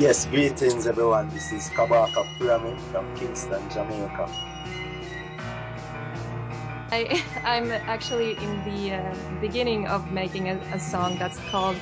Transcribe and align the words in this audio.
Yes, 0.00 0.24
greetings 0.24 0.86
everyone. 0.86 1.28
This 1.28 1.52
is 1.52 1.68
Kabaka 1.68 2.26
Pyramid 2.38 2.80
from 2.90 3.04
Kingston, 3.16 3.68
Jamaica. 3.68 4.30
I, 6.90 7.22
I'm 7.44 7.70
actually 7.70 8.32
in 8.42 8.64
the 8.64 8.94
uh, 8.94 9.14
beginning 9.42 9.86
of 9.88 10.10
making 10.10 10.48
a, 10.48 10.58
a 10.72 10.80
song 10.80 11.16
that's 11.16 11.38
called 11.50 11.76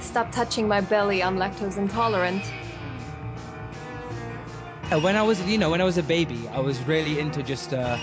Stop 0.00 0.30
Touching 0.32 0.68
My 0.68 0.82
Belly, 0.82 1.22
I'm 1.22 1.38
Lactose 1.38 1.78
Intolerant. 1.78 2.44
Uh, 4.92 5.00
When 5.00 5.16
I 5.16 5.22
was, 5.22 5.40
you 5.46 5.56
know, 5.56 5.70
when 5.70 5.80
I 5.80 5.84
was 5.84 5.96
a 5.96 6.02
baby, 6.02 6.46
I 6.50 6.60
was 6.60 6.84
really 6.84 7.18
into 7.18 7.42
just 7.42 7.72
uh, 7.72 7.96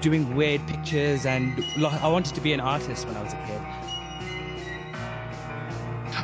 doing 0.00 0.32
weird 0.36 0.64
pictures, 0.68 1.26
and 1.26 1.58
lo- 1.76 1.98
I 2.00 2.06
wanted 2.06 2.36
to 2.36 2.40
be 2.40 2.52
an 2.52 2.60
artist 2.60 3.08
when 3.08 3.16
I 3.16 3.22
was 3.22 3.32
a 3.32 3.46
kid. 3.48 3.60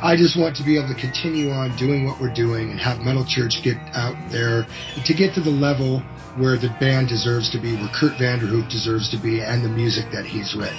I 0.01 0.15
just 0.15 0.37
want 0.37 0.55
to 0.57 0.63
be 0.63 0.77
able 0.77 0.89
to 0.89 0.99
continue 0.99 1.51
on 1.51 1.75
doing 1.75 2.05
what 2.05 2.19
we're 2.19 2.33
doing 2.33 2.71
and 2.71 2.79
have 2.79 2.99
Metal 3.01 3.25
Church 3.25 3.61
get 3.63 3.77
out 3.95 4.15
there 4.29 4.65
to 5.03 5.13
get 5.13 5.33
to 5.35 5.41
the 5.41 5.49
level 5.49 5.99
where 6.35 6.57
the 6.57 6.69
band 6.79 7.09
deserves 7.09 7.49
to 7.51 7.59
be, 7.59 7.75
where 7.75 7.89
Kurdt 7.89 8.17
Vanderhoof 8.17 8.69
deserves 8.69 9.09
to 9.09 9.17
be, 9.17 9.41
and 9.41 9.63
the 9.63 9.69
music 9.69 10.05
that 10.11 10.25
he's 10.25 10.55
written. 10.55 10.77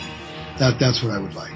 That 0.58 0.78
that's 0.78 1.02
what 1.02 1.12
I 1.12 1.18
would 1.18 1.34
like. 1.34 1.54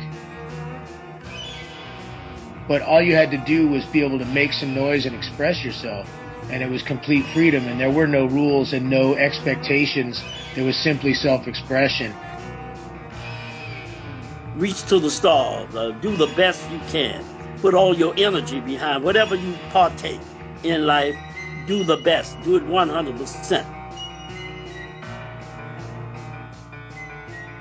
but 2.69 2.80
all 2.83 3.03
you 3.03 3.15
had 3.15 3.30
to 3.30 3.39
do 3.39 3.69
was 3.69 3.84
be 3.87 4.05
able 4.05 4.19
to 4.19 4.25
make 4.27 4.53
some 4.53 4.73
noise 4.73 5.05
and 5.05 5.15
express 5.15 5.65
yourself 5.65 6.09
and 6.48 6.62
it 6.62 6.70
was 6.70 6.83
complete 6.83 7.25
freedom 7.27 7.67
and 7.67 7.79
there 7.79 7.91
were 7.91 8.06
no 8.06 8.27
rules 8.27 8.73
and 8.73 8.89
no 8.89 9.15
expectations 9.17 10.23
there 10.55 10.65
was 10.65 10.77
simply 10.77 11.12
self-expression 11.12 12.15
reach 14.55 14.84
to 14.84 14.98
the 14.98 15.11
stars, 15.11 15.75
uh, 15.75 15.91
do 16.01 16.17
the 16.17 16.27
best 16.29 16.70
you 16.70 16.79
can, 16.91 17.25
put 17.62 17.75
all 17.75 17.97
your 17.97 18.12
energy 18.19 18.59
behind 18.59 19.05
whatever 19.05 19.37
you 19.37 19.55
partake 19.70 20.20
in 20.65 20.84
life, 20.84 21.15
do 21.69 21.84
the 21.84 21.97
best, 21.98 22.37
do 22.43 22.57
it 22.57 22.65
100%. 22.65 23.78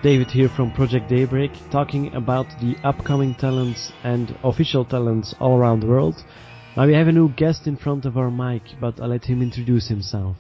David 0.02 0.31
here 0.31 0.50
from 0.50 0.72
Project 0.72 1.08
Daybreak, 1.08 1.52
talking 1.70 2.16
about 2.16 2.48
the 2.59 2.75
upcoming 2.84 3.36
talents 3.36 3.92
and 4.03 4.36
official 4.44 4.84
talents 4.84 5.36
all 5.40 5.56
around 5.59 5.81
the 5.81 5.88
world. 5.88 6.16
Now 6.75 6.88
we 6.88 6.95
have 6.95 7.08
a 7.08 7.12
new 7.12 7.30
guest 7.30 7.68
in 7.68 7.78
front 7.78 8.06
of 8.06 8.18
our 8.18 8.31
mic, 8.31 8.64
but 8.81 9.00
I'll 9.00 9.09
let 9.09 9.25
him 9.25 9.44
introduce 9.44 9.88
himself. 9.88 10.36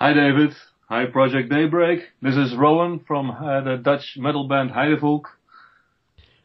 Hi 0.00 0.14
David. 0.14 0.54
Hi 0.88 1.04
Project 1.04 1.50
Daybreak. 1.50 2.00
This 2.22 2.36
is 2.36 2.56
Rowan 2.56 3.00
from 3.06 3.30
uh, 3.30 3.60
the 3.60 3.76
Dutch 3.76 4.16
metal 4.16 4.48
band 4.48 4.70
Heidevolk. 4.70 5.24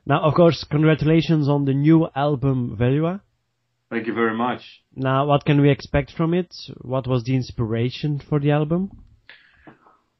Now, 0.06 0.22
of 0.22 0.34
course, 0.34 0.66
congratulations 0.70 1.48
on 1.48 1.66
the 1.66 1.74
new 1.74 2.08
album 2.16 2.76
Velua. 2.80 3.22
Thank 3.90 4.08
you 4.08 4.14
very 4.14 4.36
much. 4.36 4.62
Now, 4.96 5.28
what 5.28 5.46
can 5.46 5.62
we 5.62 5.70
expect 5.70 6.12
from 6.12 6.34
it? 6.34 6.56
What 6.80 7.08
was 7.08 7.24
the 7.24 7.36
inspiration 7.36 8.22
for 8.28 8.40
the 8.40 8.52
album? 8.52 8.92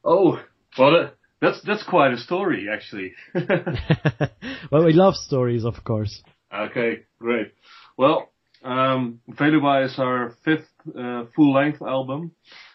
Oh, 0.04 0.40
well, 0.78 0.92
that, 0.92 1.14
that's 1.40 1.62
that's 1.66 1.84
quite 1.84 2.12
a 2.12 2.18
story 2.18 2.68
actually. 2.72 3.14
well, 4.72 4.86
we 4.86 4.94
love 4.94 5.16
stories, 5.16 5.64
of 5.66 5.84
course. 5.84 6.22
okay, 6.54 7.04
great. 7.20 7.54
Well, 7.98 8.30
um, 8.64 9.22
Velua 9.30 9.86
is 9.86 9.98
our 9.98 10.36
fifth 10.44 10.70
uh, 10.98 11.26
full-length 11.36 11.82
album, 11.82 12.32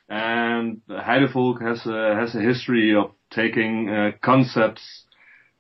and 0.09 0.81
Heidevolk 0.89 1.63
has 1.63 1.87
a, 1.87 2.17
has 2.19 2.35
a 2.35 2.41
history 2.41 2.95
of 2.95 3.13
taking 3.31 3.89
uh, 3.89 4.11
concepts 4.23 5.06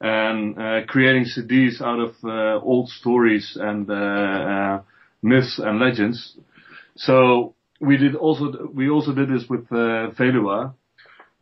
and 0.01 0.59
uh, 0.59 0.81
creating 0.87 1.25
CDs 1.25 1.81
out 1.81 1.99
of 2.01 2.15
uh, 2.25 2.65
old 2.65 2.89
stories 2.89 3.57
and 3.61 3.91
uh, 3.91 3.95
uh, 3.95 4.83
myths 5.23 5.59
and 5.59 5.79
legends. 5.81 6.37
So 6.97 7.55
we 7.81 7.97
did 7.97 8.15
also 8.15 8.71
we 8.75 8.89
also 8.89 9.13
did 9.15 9.29
this 9.29 9.45
with 9.49 9.67
uh, 9.71 10.11
Velua. 10.19 10.75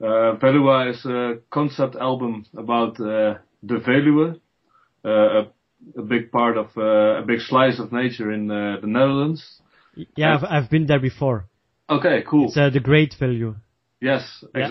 Uh, 0.00 0.36
Velua 0.36 0.90
is 0.90 1.04
a 1.04 1.38
concept 1.50 1.96
album 1.96 2.44
about 2.56 3.00
uh, 3.00 3.38
the 3.62 3.76
Veluwe, 3.86 4.40
uh, 5.04 5.08
a, 5.08 5.52
a 5.96 6.02
big 6.02 6.30
part 6.30 6.56
of 6.56 6.66
uh, 6.76 7.20
a 7.20 7.22
big 7.22 7.40
slice 7.40 7.78
of 7.78 7.92
nature 7.92 8.32
in 8.32 8.50
uh, 8.50 8.78
the 8.80 8.86
Netherlands. 8.86 9.60
Yeah, 10.16 10.34
I've, 10.34 10.44
I've 10.44 10.70
been 10.70 10.86
there 10.86 10.98
before. 10.98 11.46
Okay, 11.88 12.24
cool. 12.28 12.48
It's 12.48 12.56
uh, 12.56 12.70
the 12.70 12.80
Great 12.80 13.14
Value. 13.18 13.54
Yes, 14.00 14.44
Yeah. 14.54 14.70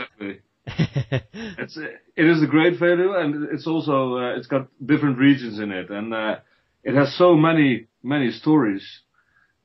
It's 0.66 1.78
it 1.78 2.26
is 2.26 2.42
a 2.42 2.48
great 2.48 2.80
value, 2.80 3.14
and 3.16 3.50
it's 3.52 3.68
also 3.68 4.18
uh, 4.18 4.36
it's 4.38 4.48
got 4.48 4.68
different 4.86 5.18
regions 5.18 5.60
in 5.60 5.72
it, 5.72 5.90
and 5.90 6.14
uh, 6.14 6.38
it 6.84 6.96
has 6.96 7.16
so 7.18 7.36
many 7.36 7.88
many 8.02 8.32
stories. 8.32 8.86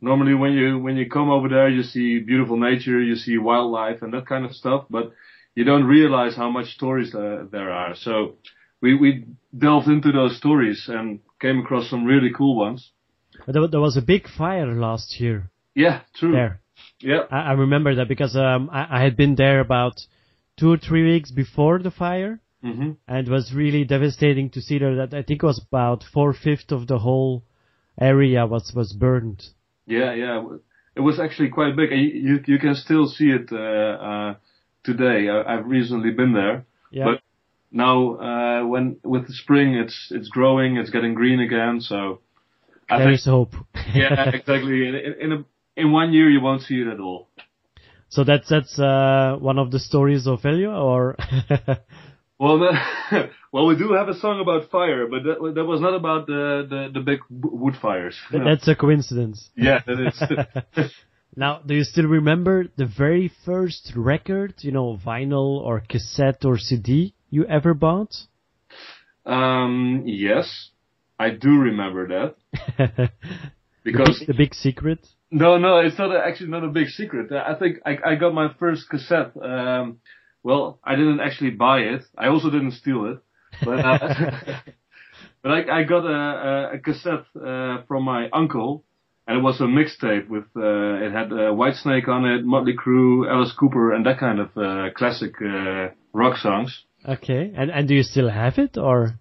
Normally, 0.00 0.34
when 0.34 0.52
you 0.52 0.78
when 0.78 0.96
you 0.96 1.08
come 1.08 1.30
over 1.30 1.48
there, 1.48 1.68
you 1.68 1.82
see 1.82 2.18
beautiful 2.20 2.56
nature, 2.58 3.00
you 3.00 3.14
see 3.16 3.38
wildlife, 3.38 4.02
and 4.02 4.12
that 4.12 4.26
kind 4.26 4.44
of 4.44 4.52
stuff, 4.52 4.86
but 4.90 5.12
you 5.54 5.64
don't 5.64 5.84
realize 5.84 6.36
how 6.36 6.50
much 6.50 6.66
stories 6.74 7.14
uh, 7.14 7.44
there 7.50 7.70
are. 7.70 7.94
So 7.94 8.36
we 8.80 8.96
we 8.96 9.24
delved 9.56 9.88
into 9.88 10.12
those 10.12 10.36
stories 10.36 10.88
and 10.88 11.20
came 11.40 11.60
across 11.60 11.90
some 11.90 12.04
really 12.04 12.30
cool 12.36 12.56
ones. 12.56 12.90
There, 13.46 13.66
there 13.68 13.80
was 13.80 13.96
a 13.96 14.02
big 14.02 14.28
fire 14.28 14.72
last 14.74 15.20
year 15.20 15.50
Yeah, 15.74 16.00
true. 16.16 16.32
there. 16.32 16.60
Yeah. 17.00 17.22
I, 17.30 17.50
I 17.50 17.52
remember 17.52 17.94
that 17.94 18.08
because 18.08 18.34
um, 18.36 18.68
I, 18.72 18.98
I 18.98 19.02
had 19.02 19.16
been 19.16 19.36
there 19.36 19.60
about 19.60 20.00
two 20.58 20.70
or 20.72 20.76
three 20.78 21.04
weeks 21.12 21.30
before 21.30 21.78
the 21.78 21.90
fire, 21.90 22.40
hmm 22.62 22.90
and 23.06 23.28
it 23.28 23.30
was 23.30 23.52
really 23.54 23.84
devastating 23.84 24.50
to 24.50 24.60
see 24.60 24.78
that 24.78 25.10
I 25.12 25.22
think 25.22 25.42
it 25.42 25.46
was 25.46 25.60
about 25.70 26.04
four 26.12 26.32
fifths 26.34 26.72
of 26.72 26.86
the 26.86 26.98
whole 26.98 27.44
area 28.00 28.46
was 28.46 28.72
was 28.74 28.92
burned. 28.92 29.42
Yeah, 29.86 30.12
yeah. 30.14 30.44
It 30.96 31.00
was 31.00 31.20
actually 31.20 31.50
quite 31.50 31.76
big. 31.76 31.92
and 31.92 32.00
You 32.02 32.42
you, 32.46 32.58
can 32.58 32.74
still 32.74 33.06
see 33.06 33.30
it 33.30 33.48
uh, 33.52 33.56
uh, 34.10 34.34
today. 34.82 35.28
I, 35.28 35.54
I've 35.54 35.66
recently 35.66 36.10
been 36.10 36.32
there, 36.32 36.66
Yeah. 36.90 37.04
but 37.04 37.20
now 37.70 38.16
uh, 38.16 38.66
when 38.66 38.96
with 39.04 39.26
the 39.28 39.34
spring, 39.34 39.74
it's 39.74 40.08
it's 40.10 40.28
growing, 40.28 40.76
it's 40.76 40.90
getting 40.90 41.14
green 41.14 41.40
again. 41.40 41.80
So 41.80 42.20
I 42.90 42.98
there 42.98 43.06
think 43.08 43.18
is 43.20 43.24
hope. 43.26 43.54
yeah, 43.94 44.30
exactly. 44.30 44.88
In, 44.88 44.94
in, 44.94 45.14
in 45.20 45.32
a 45.32 45.44
in 45.76 45.92
one 45.92 46.12
year, 46.12 46.28
you 46.28 46.40
won't 46.40 46.62
see 46.62 46.80
it 46.80 46.88
at 46.88 46.98
all. 47.00 47.27
So 48.08 48.24
that's 48.24 48.48
that's 48.48 48.78
uh, 48.78 49.36
one 49.38 49.58
of 49.58 49.70
the 49.70 49.78
stories 49.78 50.26
of 50.26 50.44
Elio, 50.44 50.72
or 50.72 51.16
Well, 52.38 52.60
the, 52.60 52.72
well, 53.52 53.66
we 53.66 53.76
do 53.76 53.92
have 53.94 54.08
a 54.08 54.14
song 54.14 54.40
about 54.40 54.70
fire, 54.70 55.06
but 55.08 55.24
that 55.24 55.54
that 55.56 55.64
was 55.64 55.80
not 55.80 55.94
about 55.94 56.26
the 56.26 56.66
the, 56.68 56.90
the 56.94 57.00
big 57.00 57.20
wood 57.30 57.74
fires. 57.80 58.16
No. 58.32 58.44
that's 58.44 58.68
a 58.68 58.74
coincidence. 58.74 59.50
Yeah, 59.56 59.80
that 59.86 59.98
is. 60.76 60.92
Now, 61.36 61.60
do 61.64 61.74
you 61.74 61.84
still 61.84 62.06
remember 62.06 62.66
the 62.76 62.86
very 62.86 63.30
first 63.44 63.92
record, 63.94 64.54
you 64.58 64.72
know, 64.72 64.98
vinyl 65.04 65.60
or 65.60 65.80
cassette 65.80 66.44
or 66.44 66.58
CD 66.58 67.14
you 67.30 67.44
ever 67.46 67.74
bought? 67.74 68.14
um, 69.26 70.04
yes, 70.06 70.70
I 71.18 71.30
do 71.30 71.50
remember 71.50 72.08
that 72.08 72.36
the, 72.78 73.10
because 73.84 74.18
big, 74.20 74.28
the 74.28 74.34
big 74.34 74.54
secret. 74.54 75.06
No, 75.30 75.58
no, 75.58 75.78
it's 75.78 75.98
not 75.98 76.14
a, 76.14 76.24
actually 76.24 76.50
not 76.50 76.64
a 76.64 76.68
big 76.68 76.88
secret. 76.88 77.30
I 77.32 77.54
think 77.58 77.78
I, 77.84 77.98
I 78.12 78.14
got 78.14 78.32
my 78.32 78.48
first 78.58 78.88
cassette. 78.88 79.32
Um, 79.40 79.98
well, 80.42 80.78
I 80.82 80.96
didn't 80.96 81.20
actually 81.20 81.50
buy 81.50 81.80
it. 81.80 82.02
I 82.16 82.28
also 82.28 82.50
didn't 82.50 82.72
steal 82.72 83.04
it, 83.12 83.18
but 83.62 83.78
uh, 83.84 83.98
but 85.42 85.52
I, 85.52 85.80
I 85.80 85.82
got 85.84 86.06
a, 86.06 86.70
a, 86.74 86.78
cassette 86.78 87.26
uh, 87.36 87.82
from 87.86 88.04
my 88.04 88.30
uncle, 88.32 88.84
and 89.26 89.38
it 89.38 89.42
was 89.42 89.60
a 89.60 89.64
mixtape 89.64 90.28
with 90.28 90.44
uh, 90.56 91.04
it 91.04 91.12
had 91.12 91.30
uh, 91.30 91.52
Whitesnake 91.52 92.08
on 92.08 92.24
it, 92.24 92.44
Motley 92.46 92.74
Crue, 92.74 93.30
Alice 93.30 93.52
Cooper, 93.52 93.92
and 93.92 94.06
that 94.06 94.18
kind 94.18 94.40
of 94.40 94.56
uh, 94.56 94.88
classic 94.96 95.34
uh, 95.42 95.88
rock 96.14 96.38
songs. 96.38 96.84
Okay, 97.06 97.52
and 97.54 97.70
and 97.70 97.86
do 97.86 97.94
you 97.94 98.02
still 98.02 98.30
have 98.30 98.56
it, 98.56 98.78
or? 98.78 99.20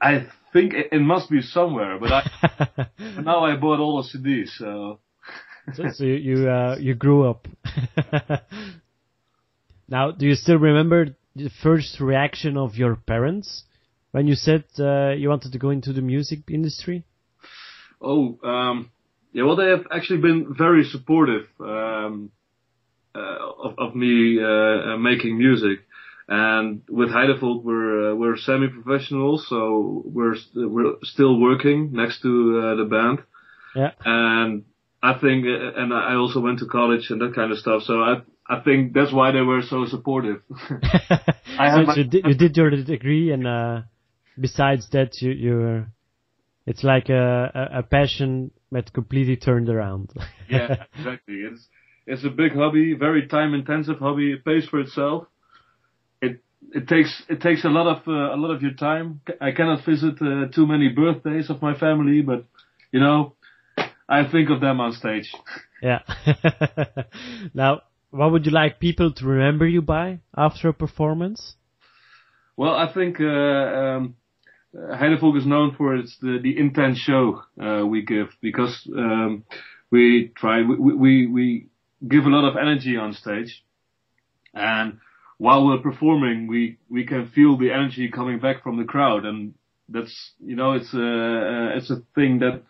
I 0.00 0.26
think 0.52 0.74
it, 0.74 0.88
it 0.90 1.00
must 1.00 1.30
be 1.30 1.42
somewhere, 1.42 1.98
but 2.00 2.12
I 2.12 2.22
but 2.58 2.90
now 3.24 3.44
I 3.44 3.54
bought 3.54 3.78
all 3.78 4.02
the 4.02 4.18
CDs, 4.18 4.48
so. 4.58 4.98
So, 5.74 5.84
so 5.94 6.04
you 6.04 6.14
you, 6.14 6.50
uh, 6.50 6.76
you 6.78 6.94
grew 6.94 7.28
up. 7.28 7.46
now, 9.88 10.10
do 10.10 10.26
you 10.26 10.34
still 10.34 10.58
remember 10.58 11.16
the 11.34 11.50
first 11.62 12.00
reaction 12.00 12.56
of 12.56 12.76
your 12.76 12.96
parents 12.96 13.64
when 14.10 14.26
you 14.26 14.34
said 14.34 14.64
uh, 14.78 15.10
you 15.10 15.28
wanted 15.28 15.52
to 15.52 15.58
go 15.58 15.70
into 15.70 15.92
the 15.92 16.02
music 16.02 16.40
industry? 16.50 17.04
Oh, 18.00 18.38
um, 18.42 18.90
yeah. 19.32 19.44
Well, 19.44 19.56
they 19.56 19.68
have 19.68 19.86
actually 19.90 20.20
been 20.20 20.54
very 20.56 20.84
supportive 20.84 21.46
um, 21.60 22.30
uh, 23.14 23.38
of, 23.64 23.74
of 23.78 23.94
me 23.96 24.38
uh, 24.40 24.46
uh, 24.46 24.96
making 24.96 25.36
music, 25.38 25.80
and 26.28 26.82
with 26.88 27.08
Heidevolk 27.08 27.62
we're 27.64 28.12
uh, 28.12 28.14
we're 28.14 28.36
semi-professional, 28.36 29.38
so 29.38 30.02
we're 30.04 30.36
st- 30.36 30.70
we're 30.70 30.94
still 31.02 31.40
working 31.40 31.90
next 31.92 32.22
to 32.22 32.60
uh, 32.62 32.74
the 32.76 32.84
band, 32.84 33.18
Yeah. 33.74 33.92
and 34.04 34.64
I 35.02 35.18
think, 35.18 35.46
uh, 35.46 35.80
and 35.80 35.94
I 35.94 36.14
also 36.14 36.40
went 36.40 36.58
to 36.58 36.66
college 36.66 37.10
and 37.10 37.20
that 37.20 37.34
kind 37.34 37.52
of 37.52 37.58
stuff. 37.58 37.82
So 37.82 38.02
I 38.02 38.22
I 38.48 38.60
think 38.60 38.94
that's 38.94 39.12
why 39.12 39.30
they 39.30 39.42
were 39.42 39.62
so 39.62 39.84
supportive. 39.86 40.42
I 41.60 41.70
so, 41.70 41.82
my- 41.82 41.94
so 41.94 42.00
you, 42.00 42.04
did, 42.04 42.24
you 42.26 42.34
did 42.34 42.56
your 42.56 42.70
degree, 42.70 43.30
and 43.30 43.46
uh, 43.46 43.82
besides 44.40 44.88
that, 44.90 45.20
you 45.20 45.30
you 45.30 45.86
it's 46.66 46.82
like 46.84 47.08
a, 47.08 47.50
a, 47.72 47.78
a 47.78 47.82
passion 47.82 48.50
met 48.70 48.92
completely 48.92 49.36
turned 49.36 49.68
around. 49.68 50.12
yeah, 50.50 50.84
exactly. 50.96 51.36
It's 51.36 51.66
it's 52.06 52.24
a 52.24 52.30
big 52.30 52.52
hobby, 52.54 52.94
very 52.94 53.28
time 53.28 53.54
intensive 53.54 53.98
hobby. 53.98 54.32
It 54.32 54.44
pays 54.44 54.66
for 54.66 54.80
itself. 54.80 55.26
It 56.20 56.42
it 56.72 56.88
takes 56.88 57.22
it 57.28 57.40
takes 57.40 57.64
a 57.64 57.68
lot 57.68 57.86
of 57.86 58.08
uh, 58.08 58.34
a 58.34 58.38
lot 58.38 58.50
of 58.50 58.62
your 58.62 58.72
time. 58.74 59.20
I 59.40 59.52
cannot 59.52 59.84
visit 59.84 60.20
uh, 60.20 60.48
too 60.54 60.66
many 60.66 60.88
birthdays 60.88 61.50
of 61.50 61.62
my 61.62 61.78
family, 61.78 62.22
but 62.22 62.44
you 62.92 63.00
know, 63.00 63.34
I 64.08 64.28
think 64.30 64.50
of 64.50 64.60
them 64.60 64.80
on 64.80 64.92
stage. 64.92 65.32
yeah. 65.82 66.00
now, 67.54 67.82
what 68.10 68.32
would 68.32 68.46
you 68.46 68.52
like 68.52 68.80
people 68.80 69.12
to 69.12 69.26
remember 69.26 69.66
you 69.66 69.82
by 69.82 70.20
after 70.36 70.68
a 70.68 70.72
performance? 70.72 71.56
Well, 72.56 72.74
I 72.74 72.92
think 72.92 73.20
uh, 73.20 73.24
um, 73.24 74.16
Heidevolk 74.74 75.36
is 75.38 75.46
known 75.46 75.74
for 75.76 75.94
its 75.94 76.16
the, 76.20 76.38
the 76.42 76.58
intense 76.58 76.98
show 76.98 77.42
uh, 77.62 77.86
we 77.86 78.02
give 78.02 78.28
because 78.40 78.88
um, 78.96 79.44
we 79.90 80.32
try 80.34 80.62
we, 80.62 80.94
we 80.94 81.26
we 81.26 81.66
give 82.06 82.24
a 82.24 82.30
lot 82.30 82.48
of 82.48 82.56
energy 82.56 82.96
on 82.96 83.12
stage, 83.12 83.64
and 84.54 84.98
while 85.36 85.66
we're 85.66 85.78
performing, 85.78 86.48
we 86.48 86.78
we 86.88 87.04
can 87.06 87.28
feel 87.28 87.56
the 87.56 87.70
energy 87.70 88.10
coming 88.10 88.40
back 88.40 88.62
from 88.62 88.78
the 88.78 88.84
crowd, 88.84 89.24
and 89.24 89.54
that's 89.88 90.32
you 90.40 90.56
know 90.56 90.72
it's 90.72 90.92
a 90.94 91.76
it's 91.76 91.90
a 91.90 92.02
thing 92.14 92.40
that 92.40 92.62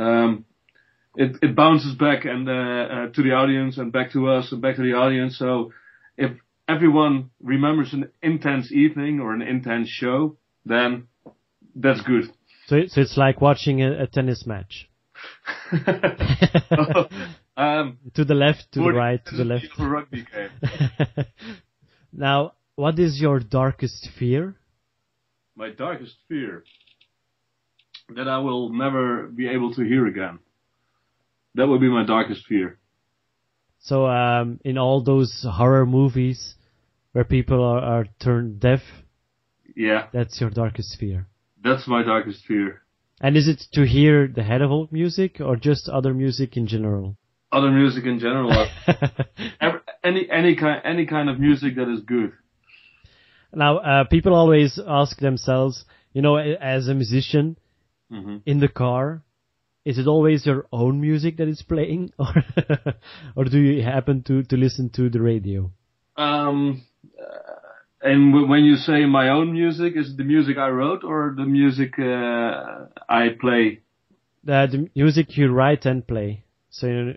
um, 0.00 0.46
it 1.16 1.36
it 1.42 1.54
bounces 1.54 1.94
back 1.94 2.24
and 2.24 2.48
uh, 2.48 2.52
uh, 2.52 3.06
to 3.08 3.22
the 3.22 3.32
audience 3.32 3.78
and 3.78 3.92
back 3.92 4.12
to 4.12 4.28
us 4.28 4.52
and 4.52 4.62
back 4.62 4.76
to 4.76 4.82
the 4.82 4.94
audience. 4.94 5.38
So 5.38 5.72
if 6.16 6.32
everyone 6.68 7.30
remembers 7.42 7.92
an 7.92 8.10
intense 8.22 8.72
evening 8.72 9.20
or 9.20 9.34
an 9.34 9.42
intense 9.42 9.88
show, 9.88 10.36
then 10.64 11.08
that's 11.74 12.02
good. 12.02 12.24
So, 12.66 12.80
so 12.86 13.00
it's 13.00 13.16
like 13.16 13.40
watching 13.40 13.82
a, 13.82 14.04
a 14.04 14.06
tennis 14.06 14.46
match. 14.46 14.88
um, 17.56 17.98
to 18.14 18.24
the 18.24 18.34
left, 18.34 18.72
to 18.72 18.80
the 18.80 18.92
right, 18.92 19.24
to 19.26 19.36
the 19.36 19.44
left. 19.44 19.66
rugby 19.78 20.24
game. 20.32 21.26
now, 22.12 22.54
what 22.76 22.98
is 22.98 23.20
your 23.20 23.40
darkest 23.40 24.08
fear? 24.18 24.56
My 25.54 25.70
darkest 25.70 26.16
fear 26.28 26.64
that 28.16 28.28
I 28.28 28.38
will 28.38 28.70
never 28.70 29.24
be 29.24 29.48
able 29.48 29.74
to 29.74 29.82
hear 29.82 30.06
again. 30.06 30.38
That 31.54 31.68
would 31.68 31.80
be 31.80 31.88
my 31.88 32.04
darkest 32.04 32.46
fear. 32.46 32.78
So, 33.80 34.06
um, 34.06 34.60
in 34.64 34.78
all 34.78 35.02
those 35.02 35.44
horror 35.48 35.84
movies 35.84 36.54
where 37.12 37.24
people 37.24 37.62
are, 37.62 37.80
are 37.80 38.06
turned 38.20 38.60
deaf, 38.60 38.80
yeah, 39.74 40.06
that's 40.12 40.40
your 40.40 40.50
darkest 40.50 40.98
fear. 40.98 41.26
That's 41.62 41.86
my 41.88 42.02
darkest 42.02 42.44
fear. 42.46 42.82
And 43.20 43.36
is 43.36 43.48
it 43.48 43.62
to 43.74 43.86
hear 43.86 44.26
the 44.26 44.42
Heidevolk 44.42 44.92
music 44.92 45.40
or 45.40 45.56
just 45.56 45.88
other 45.88 46.12
music 46.14 46.56
in 46.56 46.66
general? 46.66 47.16
Other 47.50 47.70
music 47.70 48.04
in 48.04 48.18
general. 48.18 48.50
Every, 49.60 49.80
any 50.02 50.28
any 50.30 50.56
kind 50.56 50.82
any 50.84 51.06
kind 51.06 51.28
of 51.28 51.38
music 51.38 51.76
that 51.76 51.88
is 51.88 52.00
good. 52.00 52.32
Now, 53.54 53.78
uh, 53.78 54.04
people 54.04 54.34
always 54.34 54.80
ask 54.84 55.18
themselves, 55.18 55.84
you 56.12 56.22
know, 56.22 56.36
as 56.36 56.88
a 56.88 56.94
musician 56.94 57.58
mm-hmm. 58.10 58.38
in 58.46 58.60
the 58.60 58.68
car, 58.68 59.22
is 59.84 59.98
it 59.98 60.06
always 60.06 60.46
your 60.46 60.66
own 60.72 61.00
music 61.00 61.36
that 61.38 61.48
is 61.48 61.62
playing, 61.62 62.12
or 62.18 62.34
or 63.36 63.44
do 63.44 63.58
you 63.58 63.82
happen 63.82 64.22
to 64.24 64.42
to 64.44 64.56
listen 64.56 64.90
to 64.90 65.10
the 65.10 65.20
radio? 65.20 65.70
Um, 66.16 66.82
and 68.00 68.32
w- 68.32 68.48
when 68.48 68.64
you 68.64 68.76
say 68.76 69.06
my 69.06 69.28
own 69.28 69.52
music, 69.52 69.94
is 69.96 70.10
it 70.10 70.16
the 70.16 70.24
music 70.24 70.58
I 70.58 70.68
wrote 70.68 71.04
or 71.04 71.34
the 71.36 71.44
music 71.44 71.98
uh, 71.98 72.86
I 73.08 73.30
play? 73.40 73.80
The, 74.44 74.68
the 74.70 74.90
music 74.94 75.36
you 75.36 75.48
write 75.48 75.86
and 75.86 76.06
play. 76.06 76.44
So, 76.70 77.14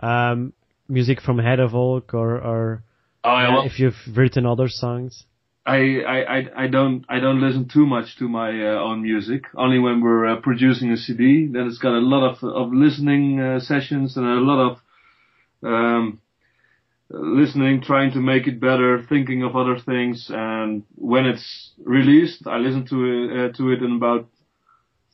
um, 0.00 0.52
music 0.88 1.20
from 1.20 1.38
Heidevolk 1.38 2.14
or 2.14 2.38
or 2.38 2.84
oh, 3.22 3.38
yeah, 3.38 3.54
well, 3.54 3.66
if 3.66 3.78
you've 3.78 4.16
written 4.16 4.46
other 4.46 4.68
songs. 4.68 5.24
I, 5.66 6.02
I, 6.06 6.64
I 6.64 6.66
don't 6.66 7.06
I 7.08 7.20
don't 7.20 7.40
listen 7.40 7.68
too 7.68 7.86
much 7.86 8.18
to 8.18 8.28
my 8.28 8.50
uh, 8.50 8.80
own 8.80 9.02
music. 9.02 9.44
Only 9.56 9.78
when 9.78 10.02
we're 10.02 10.26
uh, 10.26 10.40
producing 10.40 10.90
a 10.92 10.96
CD, 10.96 11.48
then 11.50 11.66
it's 11.66 11.78
got 11.78 11.94
a 11.94 12.00
lot 12.00 12.28
of 12.28 12.44
of 12.44 12.72
listening 12.72 13.40
uh, 13.40 13.60
sessions 13.60 14.16
and 14.16 14.26
a 14.26 14.40
lot 14.40 14.60
of 14.60 14.78
um, 15.62 16.20
listening, 17.08 17.80
trying 17.80 18.12
to 18.12 18.20
make 18.20 18.46
it 18.46 18.60
better, 18.60 19.04
thinking 19.08 19.42
of 19.42 19.56
other 19.56 19.78
things. 19.78 20.30
And 20.32 20.84
when 20.96 21.26
it's 21.26 21.72
released, 21.82 22.46
I 22.46 22.58
listen 22.58 22.86
to 22.88 23.04
it, 23.04 23.30
uh, 23.30 23.56
to 23.56 23.72
it 23.72 23.82
in 23.82 23.96
about 23.96 24.28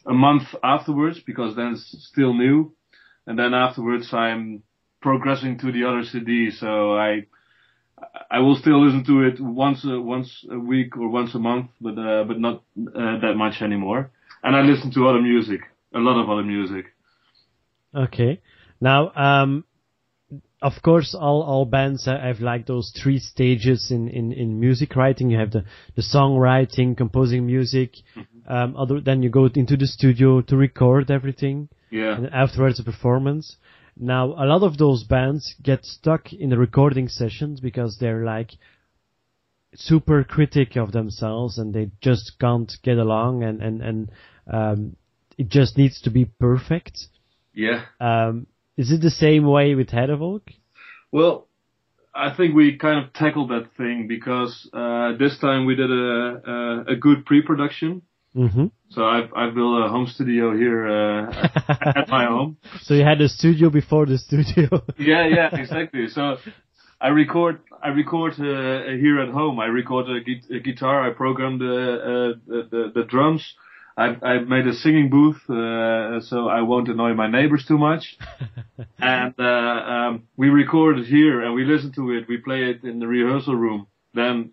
a 0.07 0.15
month 0.15 0.55
afterwards 0.63 1.21
because 1.21 1.57
then 1.57 1.73
it's 1.73 2.09
still 2.11 2.35
new. 2.35 2.73
And 3.27 3.39
then 3.39 3.55
afterwards, 3.55 4.13
I'm 4.13 4.63
progressing 5.01 5.59
to 5.59 5.73
the 5.73 5.85
other 5.85 6.05
CD. 6.05 6.51
So 6.51 6.97
I 6.97 7.27
I 8.31 8.39
will 8.39 8.57
still 8.57 8.85
listen 8.85 9.05
to 9.07 9.23
it 9.23 9.41
once 9.41 9.85
a, 9.85 10.01
once 10.01 10.47
a 10.51 10.59
week 10.59 10.97
or 10.97 11.09
once 11.09 11.35
a 11.35 11.39
month, 11.39 11.71
but 11.81 11.99
uh, 11.99 12.25
but 12.25 12.39
not 12.39 12.63
uh, 12.79 13.19
that 13.21 13.35
much 13.37 13.63
anymore. 13.63 14.11
And 14.43 14.57
I 14.57 14.61
listen 14.63 14.91
to 14.93 15.09
other 15.09 15.21
music, 15.21 15.61
a 15.95 15.99
lot 15.99 16.21
of 16.23 16.31
other 16.31 16.43
music. 16.45 16.87
Okay. 17.95 18.41
Now, 18.81 19.13
um, 19.15 19.65
of 20.63 20.75
course, 20.83 21.15
all, 21.19 21.43
all 21.43 21.65
bands 21.65 22.07
have 22.07 22.41
like 22.41 22.67
those 22.67 22.93
three 23.03 23.19
stages 23.19 23.91
in, 23.91 24.09
in, 24.09 24.33
in 24.33 24.61
music 24.61 24.95
writing. 24.97 25.31
You 25.31 25.39
have 25.39 25.51
the, 25.51 25.65
the 25.97 26.03
songwriting, 26.03 26.97
composing 26.97 27.47
music. 27.47 27.95
Mm-hmm. 28.17 28.53
Um, 28.53 28.77
other, 28.77 29.01
then 29.01 29.23
you 29.23 29.31
go 29.31 29.47
into 29.47 29.77
the 29.77 29.87
studio 29.87 30.41
to 30.43 30.57
record 30.57 31.11
everything. 31.11 31.69
Yeah. 31.91 32.17
And 32.17 32.31
afterwards 32.33 32.79
a 32.79 32.85
performance. 32.85 33.57
Now, 34.01 34.33
a 34.33 34.47
lot 34.47 34.63
of 34.63 34.79
those 34.79 35.05
bands 35.05 35.55
get 35.63 35.85
stuck 35.85 36.33
in 36.33 36.49
the 36.49 36.59
recording 36.59 37.09
sessions 37.09 37.61
because 37.61 37.99
they're 37.99 38.25
like 38.25 38.53
super 39.75 40.25
critic 40.25 40.77
of 40.77 40.93
themselves 40.93 41.59
and 41.59 41.75
they 41.75 41.91
just 42.01 42.33
can't 42.41 42.73
get 42.83 42.99
along 42.99 43.45
and, 43.45 43.63
and, 43.63 43.83
and, 43.83 44.11
um, 44.51 44.97
it 45.37 45.49
just 45.49 45.77
needs 45.77 46.01
to 46.03 46.11
be 46.11 46.25
perfect. 46.25 46.99
Yeah. 47.55 47.85
Um, 48.01 48.47
is 48.77 48.91
it 48.91 49.01
the 49.03 49.11
same 49.11 49.47
way 49.47 49.75
with 49.75 49.89
Heidevolk? 49.89 50.43
Well, 51.13 51.47
I 52.15 52.35
think 52.35 52.55
we 52.55 52.77
kind 52.77 53.05
of 53.05 53.13
tackled 53.13 53.51
that 53.51 53.69
thing 53.77 54.07
because 54.09 54.69
uh, 54.73 55.17
this 55.19 55.39
time 55.39 55.67
we 55.67 55.77
did 55.77 55.91
a 55.91 55.95
a, 55.95 56.85
a 56.93 56.97
good 56.97 57.25
pre-production. 57.25 58.03
Mm-hmm. 58.37 58.67
So 58.91 59.05
I've 59.05 59.33
I've 59.35 59.55
built 59.55 59.85
a 59.85 59.89
home 59.89 60.07
studio 60.07 60.57
here 60.57 60.87
uh, 60.87 61.49
at 61.97 62.09
my 62.09 62.27
home. 62.27 62.59
So 62.83 62.95
you 62.95 63.05
had 63.05 63.21
a 63.21 63.29
studio 63.29 63.71
before 63.71 64.07
the 64.07 64.19
studio. 64.19 64.69
yeah, 64.99 65.27
yeah, 65.27 65.49
exactly. 65.53 66.09
So 66.09 66.37
I 67.01 67.09
record 67.09 67.61
I 67.83 67.89
record 67.89 68.35
uh, 68.35 68.93
here 69.05 69.21
at 69.21 69.31
home. 69.31 69.59
I 69.59 69.67
record 69.67 70.07
a, 70.09 70.21
gu- 70.21 70.57
a 70.57 70.61
guitar. 70.61 71.09
I 71.09 71.13
program 71.13 71.59
the, 71.59 71.75
uh, 71.75 72.39
the, 72.47 72.69
the 72.71 72.93
the 72.95 73.05
drums. 73.05 73.55
I've, 73.97 74.23
I've 74.23 74.49
made 74.49 74.67
a 74.67 74.73
singing 74.73 75.11
booth, 75.11 75.43
uh, 75.51 76.21
so 76.21 76.49
I 76.49 76.63
won't 76.63 76.89
annoy 76.89 77.13
my 77.13 77.27
neighbors 77.29 77.67
too 77.67 77.77
much. 77.77 78.17
and 78.99 79.35
uh, 79.39 79.43
um, 79.43 80.29
we 80.37 80.49
record 80.49 81.01
it 81.01 81.07
here, 81.07 81.43
and 81.43 81.55
we 81.55 81.65
listen 81.65 81.93
to 81.95 82.13
it. 82.13 82.29
We 82.29 82.39
play 82.39 82.71
it 82.71 82.85
in 82.85 82.99
the 83.01 83.07
rehearsal 83.07 83.57
room. 83.57 83.89
Then 84.15 84.53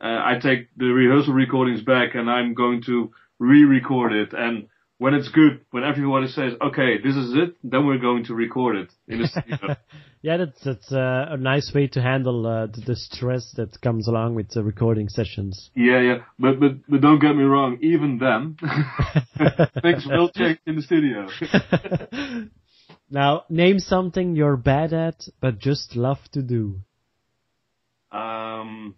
uh, 0.00 0.06
I 0.06 0.38
take 0.40 0.68
the 0.76 0.86
rehearsal 0.86 1.34
recordings 1.34 1.82
back, 1.82 2.14
and 2.14 2.30
I'm 2.30 2.54
going 2.54 2.82
to 2.86 3.10
re-record 3.38 4.12
it. 4.12 4.32
And 4.32 4.68
when 4.98 5.14
it's 5.14 5.28
good, 5.28 5.60
when 5.70 5.84
everybody 5.84 6.26
says, 6.28 6.52
"Okay, 6.60 6.98
this 7.02 7.16
is 7.16 7.34
it," 7.34 7.56
then 7.62 7.86
we're 7.86 7.98
going 7.98 8.24
to 8.24 8.34
record 8.34 8.76
it 8.76 8.90
in 9.06 9.22
the 9.22 9.28
studio. 9.28 9.76
yeah, 10.22 10.36
that's 10.36 10.60
that's 10.64 10.92
uh, 10.92 11.26
a 11.30 11.36
nice 11.36 11.72
way 11.74 11.86
to 11.88 12.02
handle 12.02 12.46
uh, 12.46 12.66
the, 12.66 12.82
the, 12.86 12.96
stress 12.96 13.52
that 13.56 13.80
comes 13.80 14.08
along 14.08 14.34
with 14.34 14.50
the 14.50 14.62
recording 14.62 15.08
sessions. 15.08 15.70
Yeah, 15.74 16.00
yeah, 16.00 16.18
but 16.38 16.58
but 16.58 16.72
but 16.88 17.00
don't 17.00 17.20
get 17.20 17.34
me 17.34 17.44
wrong. 17.44 17.78
Even 17.80 18.18
then, 18.18 18.56
things 19.82 20.06
will 20.06 20.30
change 20.30 20.58
in 20.66 20.76
the 20.76 20.82
studio. 20.82 21.28
now, 23.10 23.44
name 23.48 23.78
something 23.78 24.34
you're 24.34 24.56
bad 24.56 24.92
at 24.92 25.22
but 25.40 25.58
just 25.58 25.94
love 25.94 26.18
to 26.32 26.42
do. 26.42 26.80
Um, 28.10 28.96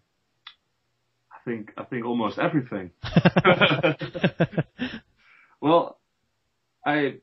think 1.51 1.73
I 1.77 1.85
think 1.85 2.05
almost 2.05 2.39
everything. 2.39 2.91
well, 5.61 5.99
I, 6.85 7.17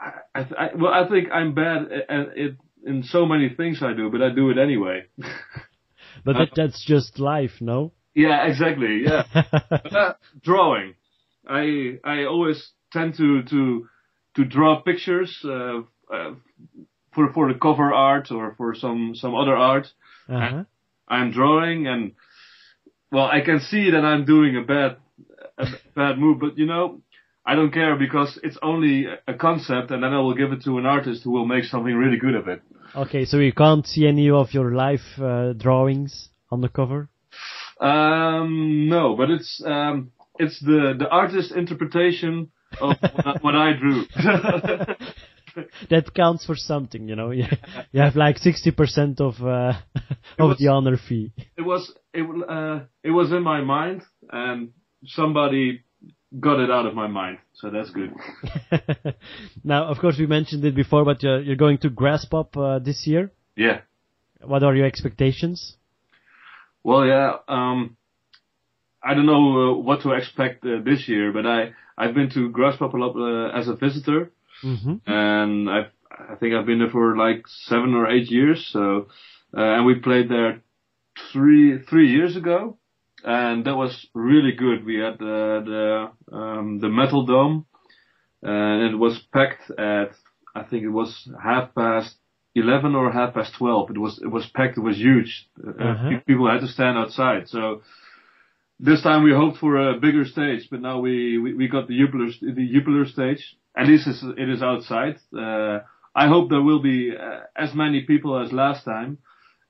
I, 0.00 0.12
I, 0.34 0.70
well, 0.76 0.92
I 0.92 1.08
think 1.08 1.28
I'm 1.32 1.54
bad 1.54 1.92
at 2.08 2.36
it 2.36 2.56
in 2.86 3.02
so 3.02 3.26
many 3.26 3.48
things 3.48 3.82
I 3.82 3.94
do, 3.94 4.10
but 4.10 4.22
I 4.22 4.30
do 4.30 4.50
it 4.50 4.58
anyway. 4.58 5.04
but 6.24 6.34
that, 6.34 6.50
that's 6.54 6.84
just 6.84 7.18
life, 7.18 7.60
no? 7.60 7.92
Yeah, 8.14 8.46
exactly. 8.46 9.04
Yeah, 9.04 9.24
uh, 9.70 10.12
drawing. 10.42 10.94
I 11.48 11.98
I 12.04 12.24
always 12.24 12.70
tend 12.92 13.16
to 13.16 13.42
to 13.42 13.88
to 14.36 14.44
draw 14.44 14.82
pictures 14.82 15.36
uh, 15.44 15.80
uh, 16.12 16.34
for 17.12 17.32
for 17.32 17.52
the 17.52 17.58
cover 17.58 17.92
art 17.92 18.30
or 18.30 18.54
for 18.56 18.74
some 18.74 19.14
some 19.14 19.34
other 19.34 19.56
art. 19.56 19.88
Uh-huh. 20.28 20.64
I'm 21.08 21.32
drawing 21.32 21.86
and 21.86 22.12
well, 23.14 23.26
I 23.26 23.40
can 23.42 23.60
see 23.60 23.90
that 23.92 24.04
I'm 24.04 24.24
doing 24.24 24.56
a 24.56 24.62
bad 24.62 24.96
a 25.56 25.66
bad 25.94 26.18
move, 26.18 26.40
but 26.40 26.58
you 26.58 26.66
know, 26.66 27.00
I 27.46 27.54
don't 27.54 27.72
care 27.72 27.96
because 27.96 28.38
it's 28.42 28.58
only 28.60 29.06
a 29.28 29.34
concept, 29.34 29.92
and 29.92 30.02
then 30.02 30.12
I 30.12 30.18
will 30.18 30.34
give 30.34 30.50
it 30.52 30.64
to 30.64 30.78
an 30.78 30.86
artist 30.86 31.22
who 31.22 31.30
will 31.30 31.46
make 31.46 31.64
something 31.64 31.94
really 31.94 32.18
good 32.18 32.34
of 32.34 32.48
it. 32.48 32.60
Okay, 32.96 33.24
so 33.24 33.38
you 33.38 33.52
can't 33.52 33.86
see 33.86 34.06
any 34.06 34.30
of 34.30 34.52
your 34.52 34.74
live 34.74 35.06
uh, 35.20 35.52
drawings 35.52 36.30
on 36.50 36.60
the 36.60 36.68
cover. 36.68 37.08
Um, 37.80 38.88
no, 38.88 39.16
but 39.16 39.30
it's 39.30 39.62
um, 39.64 40.10
it's 40.38 40.58
the 40.60 40.94
the 40.98 41.08
artist 41.08 41.52
interpretation 41.52 42.50
of 42.80 42.96
what, 43.00 43.26
I, 43.26 43.38
what 43.40 43.54
I 43.54 43.72
drew. 43.74 44.06
that 45.90 46.14
counts 46.14 46.44
for 46.44 46.54
something, 46.56 47.08
you 47.08 47.16
know. 47.16 47.30
You, 47.30 47.44
you 47.92 48.00
have 48.00 48.16
like 48.16 48.38
sixty 48.38 48.70
percent 48.70 49.20
of 49.20 49.34
uh, 49.40 49.72
of 50.38 50.48
was- 50.50 50.58
the 50.58 50.68
honor 50.68 50.96
fee. 50.96 51.32
it 51.56 51.62
was 51.62 51.92
it 52.12 52.24
uh, 52.48 52.80
it 53.02 53.10
was 53.10 53.32
in 53.32 53.42
my 53.42 53.60
mind, 53.60 54.02
and 54.30 54.70
somebody 55.06 55.82
got 56.40 56.58
it 56.58 56.70
out 56.70 56.86
of 56.86 56.94
my 56.94 57.06
mind, 57.06 57.38
so 57.54 57.70
that's 57.70 57.90
good. 57.90 58.12
now, 59.64 59.84
of 59.84 59.98
course, 59.98 60.16
we 60.18 60.26
mentioned 60.26 60.64
it 60.64 60.74
before, 60.74 61.04
but 61.04 61.22
you're, 61.22 61.40
you're 61.40 61.56
going 61.56 61.78
to 61.78 61.90
Graspop 61.90 62.56
uh, 62.56 62.78
this 62.80 63.06
year. 63.06 63.30
Yeah. 63.56 63.82
What 64.42 64.62
are 64.64 64.74
your 64.74 64.86
expectations? 64.86 65.76
Well, 66.82 67.06
yeah. 67.06 67.36
Um, 67.48 67.96
I 69.02 69.14
don't 69.14 69.26
know 69.26 69.70
uh, 69.74 69.76
what 69.78 70.02
to 70.02 70.12
expect 70.12 70.64
uh, 70.64 70.80
this 70.84 71.08
year, 71.08 71.32
but 71.32 71.46
I 71.46 71.72
I've 71.96 72.14
been 72.14 72.30
to 72.30 72.50
Graspop 72.50 72.94
a 72.94 72.96
lot 72.96 73.14
uh, 73.16 73.56
as 73.56 73.68
a 73.68 73.76
visitor, 73.76 74.32
hmm 74.62 74.94
and 75.06 75.68
I've 75.70 75.90
I 76.10 76.36
think 76.36 76.54
I've 76.54 76.66
been 76.66 76.78
there 76.78 76.90
for 76.90 77.16
like 77.16 77.42
seven 77.46 77.94
or 77.94 78.08
eight 78.08 78.30
years. 78.30 78.66
So, 78.72 79.08
uh, 79.56 79.60
and 79.60 79.84
we 79.86 79.96
played 79.96 80.28
there 80.28 80.62
three 81.32 81.78
three 81.88 82.10
years 82.10 82.36
ago, 82.36 82.78
and 83.24 83.64
that 83.66 83.76
was 83.76 84.06
really 84.14 84.52
good. 84.52 84.84
We 84.84 84.96
had 85.00 85.18
the 85.18 86.10
the 86.30 86.36
um, 86.36 86.78
the 86.80 86.88
metal 86.88 87.26
dome, 87.26 87.66
and 88.42 88.94
it 88.94 88.96
was 88.96 89.18
packed 89.32 89.70
at 89.78 90.10
I 90.54 90.62
think 90.62 90.84
it 90.84 90.90
was 90.90 91.28
half 91.42 91.74
past 91.74 92.14
eleven 92.54 92.94
or 92.94 93.10
half 93.10 93.34
past 93.34 93.54
twelve. 93.54 93.90
It 93.90 93.98
was 93.98 94.20
it 94.22 94.28
was 94.30 94.46
packed. 94.54 94.78
It 94.78 94.82
was 94.82 94.96
huge. 94.96 95.48
Uh, 95.66 95.70
Uh-huh. 95.84 96.08
pe- 96.10 96.20
People 96.20 96.48
had 96.50 96.60
to 96.60 96.68
stand 96.68 96.96
outside. 96.98 97.48
So. 97.48 97.82
This 98.80 99.02
time 99.02 99.22
we 99.22 99.32
hoped 99.32 99.58
for 99.58 99.76
a 99.76 99.98
bigger 100.00 100.24
stage, 100.24 100.68
but 100.68 100.80
now 100.80 100.98
we, 100.98 101.38
we, 101.38 101.54
we 101.54 101.68
got 101.68 101.86
the 101.86 101.96
Jupiler, 101.96 102.26
the 102.42 102.68
Jupiler 102.74 103.06
stage. 103.06 103.56
At 103.76 103.86
least 103.88 104.06
it's, 104.06 104.22
it 104.22 104.48
is 104.48 104.62
outside. 104.62 105.16
Uh, 105.36 105.80
I 106.14 106.28
hope 106.28 106.48
there 106.50 106.62
will 106.62 106.80
be 106.82 107.12
uh, 107.16 107.40
as 107.56 107.74
many 107.74 108.02
people 108.02 108.38
as 108.40 108.52
last 108.52 108.84
time, 108.84 109.18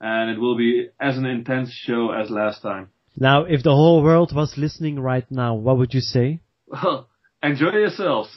and 0.01 0.31
it 0.31 0.39
will 0.39 0.57
be 0.57 0.89
as 1.01 1.17
an 1.17 1.25
intense 1.25 1.71
show 1.73 2.11
as 2.11 2.29
last 2.31 2.61
time. 2.63 2.91
Now, 3.17 3.45
if 3.45 3.63
the 3.63 3.71
whole 3.71 4.03
world 4.03 4.35
was 4.35 4.55
listening 4.59 4.99
right 5.01 5.25
now, 5.31 5.55
what 5.55 5.79
would 5.79 5.95
you 5.95 6.01
say? 6.01 6.41
Well, 6.67 7.09
enjoy 7.43 7.71
yourselves. 7.73 8.37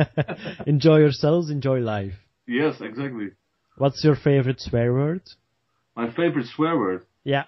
enjoy 0.66 0.98
yourselves, 0.98 1.50
enjoy 1.50 1.78
life. 1.80 2.14
yes, 2.46 2.74
exactly. 2.80 3.28
What's 3.76 4.04
your 4.04 4.16
favorite 4.16 4.60
swear 4.60 4.92
word? 4.92 5.22
My 5.96 6.10
favorite 6.10 6.46
swear 6.54 6.76
word. 6.76 7.06
Yeah, 7.24 7.44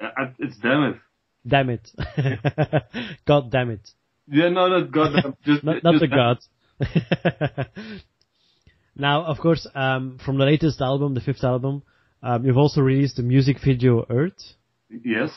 Uh, 0.00 0.26
it's 0.38 0.56
damn 0.58 0.82
it. 0.84 0.96
damn 1.46 1.70
it. 1.70 1.90
God 3.26 3.50
damn 3.50 3.70
it. 3.70 3.88
Yeah, 4.26 4.48
no, 4.48 4.68
not 4.68 4.90
goddamn. 4.90 5.36
Just, 5.44 5.62
Not, 5.64 5.82
not 5.84 5.92
just 5.94 6.00
the 6.00 6.08
God. 6.08 6.38
now, 8.96 9.24
of 9.24 9.38
course, 9.38 9.66
um, 9.74 10.18
from 10.24 10.38
the 10.38 10.44
latest 10.44 10.80
album, 10.80 11.14
the 11.14 11.20
fifth 11.20 11.44
album, 11.44 11.82
um, 12.22 12.44
you've 12.44 12.56
also 12.56 12.80
released 12.80 13.16
the 13.16 13.22
music 13.22 13.58
video 13.64 14.06
Earth. 14.08 14.54
Yes. 14.88 15.30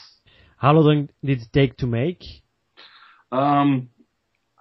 How 0.58 0.74
long 0.74 1.10
did 1.24 1.42
it 1.42 1.48
take 1.54 1.78
to 1.78 1.88
make? 1.88 2.24
Um, 3.32 3.90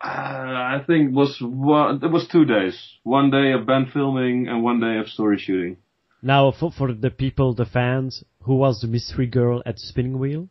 uh, 0.02 0.09
I 0.09 0.83
think 0.87 1.11
it 1.11 1.14
was 1.14 1.38
one. 1.40 2.00
It 2.02 2.11
was 2.11 2.28
two 2.28 2.45
days. 2.45 2.78
One 3.02 3.30
day 3.30 3.52
of 3.52 3.66
band 3.66 3.92
filming 3.92 4.49
and 4.49 4.62
one 4.62 4.80
day 4.80 4.99
of 4.99 5.09
story 5.09 5.38
shooting. 5.38 5.78
Now, 6.23 6.52
for, 6.52 6.71
for 6.71 6.92
the 6.92 7.11
people, 7.11 7.54
the 7.54 7.64
fans, 7.64 8.25
who 8.42 8.56
was 8.56 8.80
the 8.80 8.88
mystery 8.88 9.26
girl 9.26 9.62
at 9.64 9.76
the 9.76 9.80
spinning 9.80 10.18
wheel? 10.18 10.49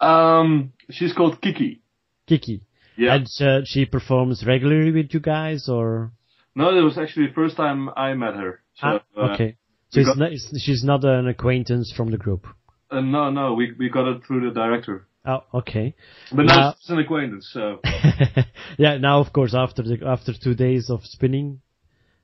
Um, 0.00 0.72
she's 0.90 1.12
called 1.12 1.40
Kiki. 1.40 1.80
Kiki. 2.26 2.62
Yeah. 3.00 3.14
And 3.14 3.26
uh, 3.40 3.60
she 3.64 3.86
performs 3.86 4.44
regularly 4.46 4.92
with 4.92 5.08
you 5.14 5.20
guys, 5.20 5.68
or? 5.68 6.12
No, 6.54 6.64
it 6.76 6.82
was 6.82 6.98
actually 6.98 7.28
the 7.28 7.32
first 7.32 7.56
time 7.56 7.88
I 7.96 8.12
met 8.14 8.34
her. 8.34 8.52
So, 8.80 8.86
Ah, 8.86 9.00
uh, 9.16 9.32
okay. 9.34 9.56
So 9.90 10.04
got- 10.04 10.18
not, 10.18 10.32
she's 10.64 10.84
not 10.84 11.02
an 11.04 11.26
acquaintance 11.34 11.92
from 11.96 12.10
the 12.10 12.18
group. 12.18 12.42
Uh, 12.90 13.00
no, 13.00 13.30
no, 13.30 13.54
we 13.54 13.64
we 13.78 13.88
got 13.88 14.06
it 14.12 14.18
through 14.24 14.42
the 14.48 14.54
director. 14.62 15.06
Oh, 15.24 15.42
okay. 15.60 15.94
But 16.36 16.44
Now- 16.46 16.60
now 16.60 16.68
it's 16.76 16.90
an 16.90 16.98
acquaintance. 16.98 17.48
So 17.56 17.80
yeah, 18.84 18.98
now 18.98 19.20
of 19.24 19.32
course 19.32 19.54
after 19.54 19.82
the 19.82 19.96
after 20.06 20.32
two 20.44 20.54
days 20.54 20.90
of 20.90 21.00
spinning, 21.04 21.48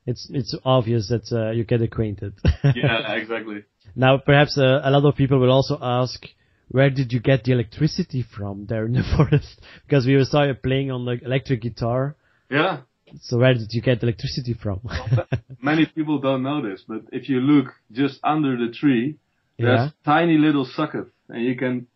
it's 0.05 0.23
it's 0.39 0.53
obvious 0.63 1.03
that 1.13 1.25
uh, 1.31 1.51
you 1.57 1.63
get 1.63 1.81
acquainted. 1.81 2.33
yeah, 2.75 3.13
exactly. 3.21 3.59
now 3.95 4.13
perhaps 4.29 4.53
uh, 4.57 4.81
a 4.83 4.91
lot 4.95 5.05
of 5.09 5.15
people 5.15 5.39
will 5.39 5.51
also 5.59 5.75
ask, 5.81 6.19
where 6.69 6.89
did 6.89 7.13
you 7.13 7.19
get 7.19 7.43
the 7.43 7.53
electricity 7.53 8.23
from 8.23 8.65
there 8.67 8.85
in 8.85 8.93
the 8.93 9.03
forest? 9.17 9.61
Because 9.85 10.05
we 10.05 10.21
saw 10.25 10.43
you 10.43 10.53
playing 10.53 10.91
on 10.91 11.05
the 11.05 11.19
electric 11.23 11.61
guitar. 11.61 12.15
Yeah. 12.49 12.81
So 13.21 13.37
where 13.37 13.53
did 13.53 13.71
you 13.71 13.81
get 13.81 14.03
electricity 14.03 14.53
from? 14.53 14.81
Many 15.61 15.85
people 15.85 16.19
don't 16.19 16.43
know 16.43 16.61
this, 16.61 16.83
but 16.87 17.03
if 17.11 17.29
you 17.29 17.39
look 17.39 17.73
just 17.91 18.19
under 18.23 18.57
the 18.57 18.73
tree, 18.73 19.17
there's 19.57 19.79
yeah. 19.79 19.87
a 19.87 20.05
tiny 20.05 20.37
little 20.37 20.65
socket, 20.65 21.07
and 21.29 21.43
you 21.43 21.55
can 21.55 21.87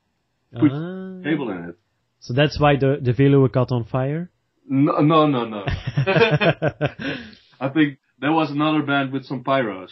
put 0.57 0.71
Ah. 0.71 1.21
cable 1.23 1.51
in 1.51 1.69
it. 1.69 1.75
So 2.21 2.33
that's 2.33 2.59
why 2.59 2.75
the 2.77 2.97
the 3.01 3.11
Veluwe 3.13 3.51
caught 3.51 3.71
on 3.71 3.83
fire. 3.83 4.29
No, 4.69 5.01
no, 5.01 5.27
no, 5.27 5.45
no. 5.45 5.65
I 7.59 7.69
think 7.69 7.99
there 8.19 8.31
was 8.31 8.51
another 8.51 8.83
band 8.83 9.11
with 9.11 9.25
some 9.25 9.43
pyros. 9.43 9.89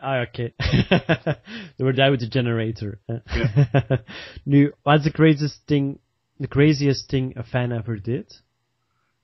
Ah, 0.00 0.18
okay. 0.28 0.52
they 1.78 1.84
were 1.84 1.92
there 1.92 2.10
with 2.10 2.20
the 2.20 2.28
generator. 2.28 3.00
Yeah. 3.08 3.98
nu, 4.44 4.72
what's 4.82 5.04
the 5.04 5.12
craziest 5.12 5.66
thing, 5.66 5.98
the 6.38 6.46
craziest 6.48 7.10
thing 7.10 7.32
a 7.36 7.42
fan 7.42 7.72
ever 7.72 7.96
did? 7.96 8.32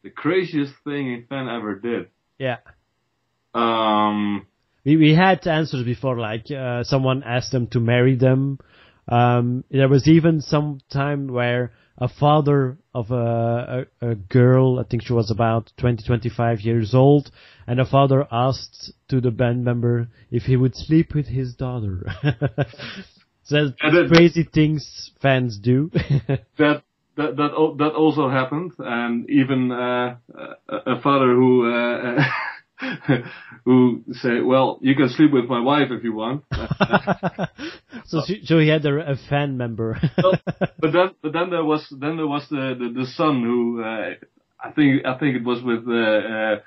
The 0.02 0.11
craziest 0.11 0.73
thing 0.85 1.12
a 1.12 1.26
fan 1.29 1.49
ever 1.49 1.75
did. 1.76 2.09
Yeah. 2.38 2.59
Um, 3.55 4.47
We, 4.85 4.97
we 4.97 5.14
had 5.14 5.47
answers 5.47 5.85
before, 5.85 6.19
like, 6.19 6.50
uh, 6.50 6.83
someone 6.85 7.23
asked 7.23 7.52
them 7.52 7.67
to 7.69 7.81
marry 7.81 8.17
them. 8.17 8.59
Um, 9.09 9.64
there 9.71 9.88
was 9.88 10.09
even 10.09 10.41
some 10.41 10.81
time 10.91 11.29
where 11.29 11.73
a 11.99 12.09
father 12.09 12.79
of 12.95 13.11
a, 13.11 13.87
a, 14.01 14.11
a 14.11 14.15
girl, 14.15 14.79
I 14.79 14.85
think 14.85 15.03
she 15.05 15.13
was 15.13 15.31
about 15.31 15.73
20, 15.79 16.05
25 16.05 16.61
years 16.61 16.95
old, 16.95 17.31
and 17.67 17.81
a 17.81 17.85
father 17.85 18.27
asked 18.31 18.93
to 19.09 19.21
the 19.21 19.31
band 19.31 19.65
member 19.65 20.09
if 20.31 20.45
he 20.45 20.57
would 20.57 20.75
sleep 20.75 21.15
with 21.15 21.27
his 21.27 21.55
daughter. 21.55 22.07
so 23.45 23.65
that's 23.83 23.95
that- 23.95 24.11
crazy 24.13 24.45
things 24.45 25.11
fans 25.21 25.59
do. 25.59 25.91
that 26.59 26.83
that 27.17 27.37
that 27.37 27.75
that 27.79 27.93
also 27.95 28.29
happened, 28.29 28.73
and 28.79 29.29
even 29.29 29.71
uh, 29.71 30.17
a, 30.69 30.77
a 30.95 31.01
father 31.03 31.35
who 31.35 31.71
uh, 31.71 32.25
who 33.65 34.03
say, 34.12 34.41
"Well, 34.41 34.79
you 34.81 34.95
can 34.95 35.09
sleep 35.09 35.33
with 35.33 35.47
my 35.47 35.61
wife 35.61 35.89
if 35.91 36.05
you 36.05 36.15
want." 36.15 36.45
so, 38.07 38.23
so 38.45 38.59
he 38.59 38.69
had 38.69 38.85
a, 38.85 39.12
a 39.12 39.17
fan 39.29 39.57
member. 39.57 39.99
Well, 40.23 40.35
but 40.79 40.93
then 40.93 41.11
but 41.23 41.33
then 41.33 41.51
there 41.51 41.65
was 41.65 41.87
then 41.91 42.17
there 42.17 42.27
was 42.27 42.47
the 42.51 42.75
the, 42.79 43.01
the 43.01 43.07
son 43.07 43.43
who 43.43 43.83
uh, 43.83 44.15
I 44.61 44.73
think 44.73 45.07
I 45.07 45.19
think 45.19 45.37
it 45.37 45.45
was 45.45 45.62
with 45.62 45.87
uh, 45.87 45.93
uh, 45.93 46.61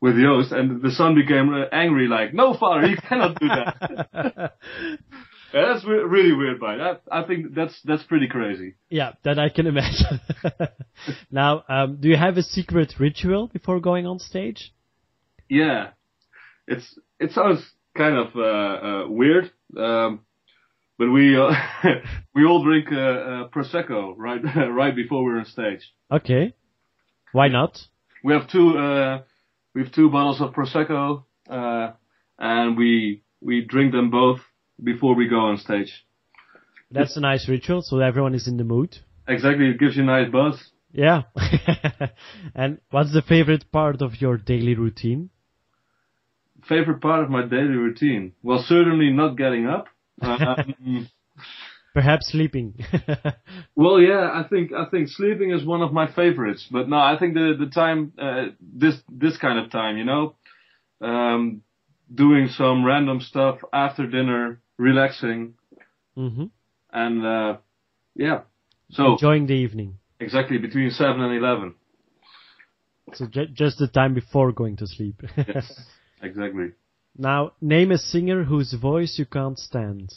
with 0.00 0.16
Joost, 0.16 0.52
and 0.52 0.82
the 0.82 0.90
son 0.90 1.14
became 1.14 1.52
uh, 1.52 1.66
angry, 1.72 2.08
like, 2.08 2.34
"No, 2.34 2.56
father, 2.56 2.86
you 2.86 2.96
cannot 2.96 3.38
do 3.40 3.48
that." 3.48 4.52
Yeah, 5.54 5.72
that's 5.72 5.86
re- 5.86 6.04
really 6.04 6.32
weird, 6.32 6.58
but 6.58 6.76
that, 6.76 7.02
I 7.10 7.22
think 7.22 7.54
that's 7.54 7.80
that's 7.84 8.02
pretty 8.02 8.28
crazy. 8.28 8.74
Yeah, 8.90 9.12
that 9.22 9.38
I 9.38 9.48
can 9.48 9.66
imagine. 9.66 10.20
now, 11.30 11.64
um, 11.68 11.98
do 12.00 12.08
you 12.08 12.16
have 12.16 12.36
a 12.36 12.42
secret 12.42 12.94
ritual 12.98 13.46
before 13.46 13.80
going 13.80 14.06
on 14.06 14.18
stage? 14.18 14.74
Yeah, 15.48 15.90
it's 16.66 16.98
it 17.20 17.32
sounds 17.32 17.60
kind 17.96 18.16
of 18.16 18.36
uh, 18.36 18.40
uh, 18.40 19.08
weird, 19.08 19.50
um, 19.76 20.20
but 20.98 21.10
we 21.10 21.36
uh, 21.36 21.52
we 22.34 22.44
all 22.44 22.64
drink 22.64 22.88
uh, 22.90 22.96
uh, 22.96 23.48
prosecco 23.48 24.14
right 24.16 24.40
right 24.70 24.94
before 24.94 25.24
we're 25.24 25.38
on 25.38 25.44
stage. 25.44 25.80
Okay. 26.10 26.54
Why 27.32 27.48
not? 27.48 27.78
We 28.24 28.32
have 28.32 28.48
two 28.48 28.78
uh, 28.78 29.22
we 29.74 29.82
have 29.82 29.92
two 29.92 30.10
bottles 30.10 30.40
of 30.40 30.52
prosecco, 30.52 31.24
uh, 31.48 31.92
and 32.38 32.76
we 32.76 33.22
we 33.40 33.64
drink 33.64 33.92
them 33.92 34.10
both 34.10 34.40
before 34.82 35.14
we 35.14 35.28
go 35.28 35.40
on 35.40 35.58
stage. 35.58 36.04
That's 36.90 37.16
a 37.16 37.20
nice 37.20 37.48
ritual, 37.48 37.82
so 37.82 37.98
everyone 37.98 38.34
is 38.34 38.46
in 38.46 38.56
the 38.56 38.64
mood. 38.64 38.96
Exactly, 39.28 39.70
it 39.70 39.78
gives 39.78 39.96
you 39.96 40.02
a 40.02 40.06
nice 40.06 40.30
buzz. 40.30 40.70
Yeah. 40.92 41.22
and 42.54 42.78
what's 42.90 43.12
the 43.12 43.22
favorite 43.22 43.70
part 43.72 44.02
of 44.02 44.20
your 44.20 44.36
daily 44.36 44.74
routine? 44.74 45.30
Favorite 46.68 47.00
part 47.00 47.22
of 47.24 47.30
my 47.30 47.42
daily 47.42 47.76
routine? 47.76 48.32
Well, 48.42 48.64
certainly 48.66 49.10
not 49.10 49.36
getting 49.36 49.66
up. 49.66 49.86
Um, 50.22 51.08
Perhaps 51.94 52.30
sleeping. 52.32 52.74
Well, 53.74 54.00
yeah, 54.00 54.30
I 54.32 54.46
think 54.48 54.72
I 54.72 54.86
think 54.90 55.08
sleeping 55.08 55.50
is 55.50 55.64
one 55.64 55.82
of 55.82 55.92
my 55.92 56.06
favorites. 56.12 56.66
But 56.70 56.88
no, 56.88 56.96
I 56.96 57.16
think 57.18 57.34
the 57.34 57.54
the 57.58 57.66
time 57.70 58.12
uh, 58.18 58.46
this 58.60 58.96
this 59.10 59.36
kind 59.38 59.58
of 59.58 59.70
time, 59.70 59.96
you 59.98 60.04
know, 60.04 60.34
um, 61.00 61.62
doing 62.14 62.48
some 62.48 62.84
random 62.84 63.20
stuff 63.20 63.58
after 63.72 64.06
dinner, 64.06 64.60
relaxing, 64.78 65.54
hmm 66.14 66.44
and 66.92 67.24
uh, 67.24 67.56
yeah. 68.14 68.40
So 68.90 69.12
Enjoying 69.12 69.46
the 69.46 69.54
evening. 69.54 69.98
exactly 70.20 70.58
between 70.58 70.90
seven 70.90 71.20
and 71.20 71.34
eleven. 71.34 71.74
So 73.14 73.26
ju- 73.26 73.46
just 73.52 73.78
the 73.78 73.88
time 73.88 74.14
before 74.14 74.52
going 74.52 74.76
to 74.78 74.86
sleep. 74.86 75.22
Yes, 75.36 75.72
exactly. 76.22 76.72
now, 77.16 77.52
name 77.60 77.90
a 77.90 77.98
singer 77.98 78.44
whose 78.44 78.72
voice 78.74 79.18
you 79.18 79.26
can't 79.26 79.58
stand. 79.58 80.14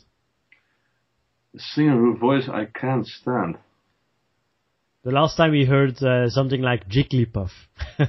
A 1.55 1.59
singer 1.59 1.97
whose 1.97 2.19
voice 2.19 2.49
I 2.51 2.65
can't 2.65 3.07
stand. 3.07 3.57
The 5.03 5.11
last 5.11 5.37
time 5.37 5.51
we 5.51 5.65
heard 5.65 6.01
uh, 6.03 6.29
something 6.29 6.61
like 6.61 6.89
Jigglypuff. 6.89 7.51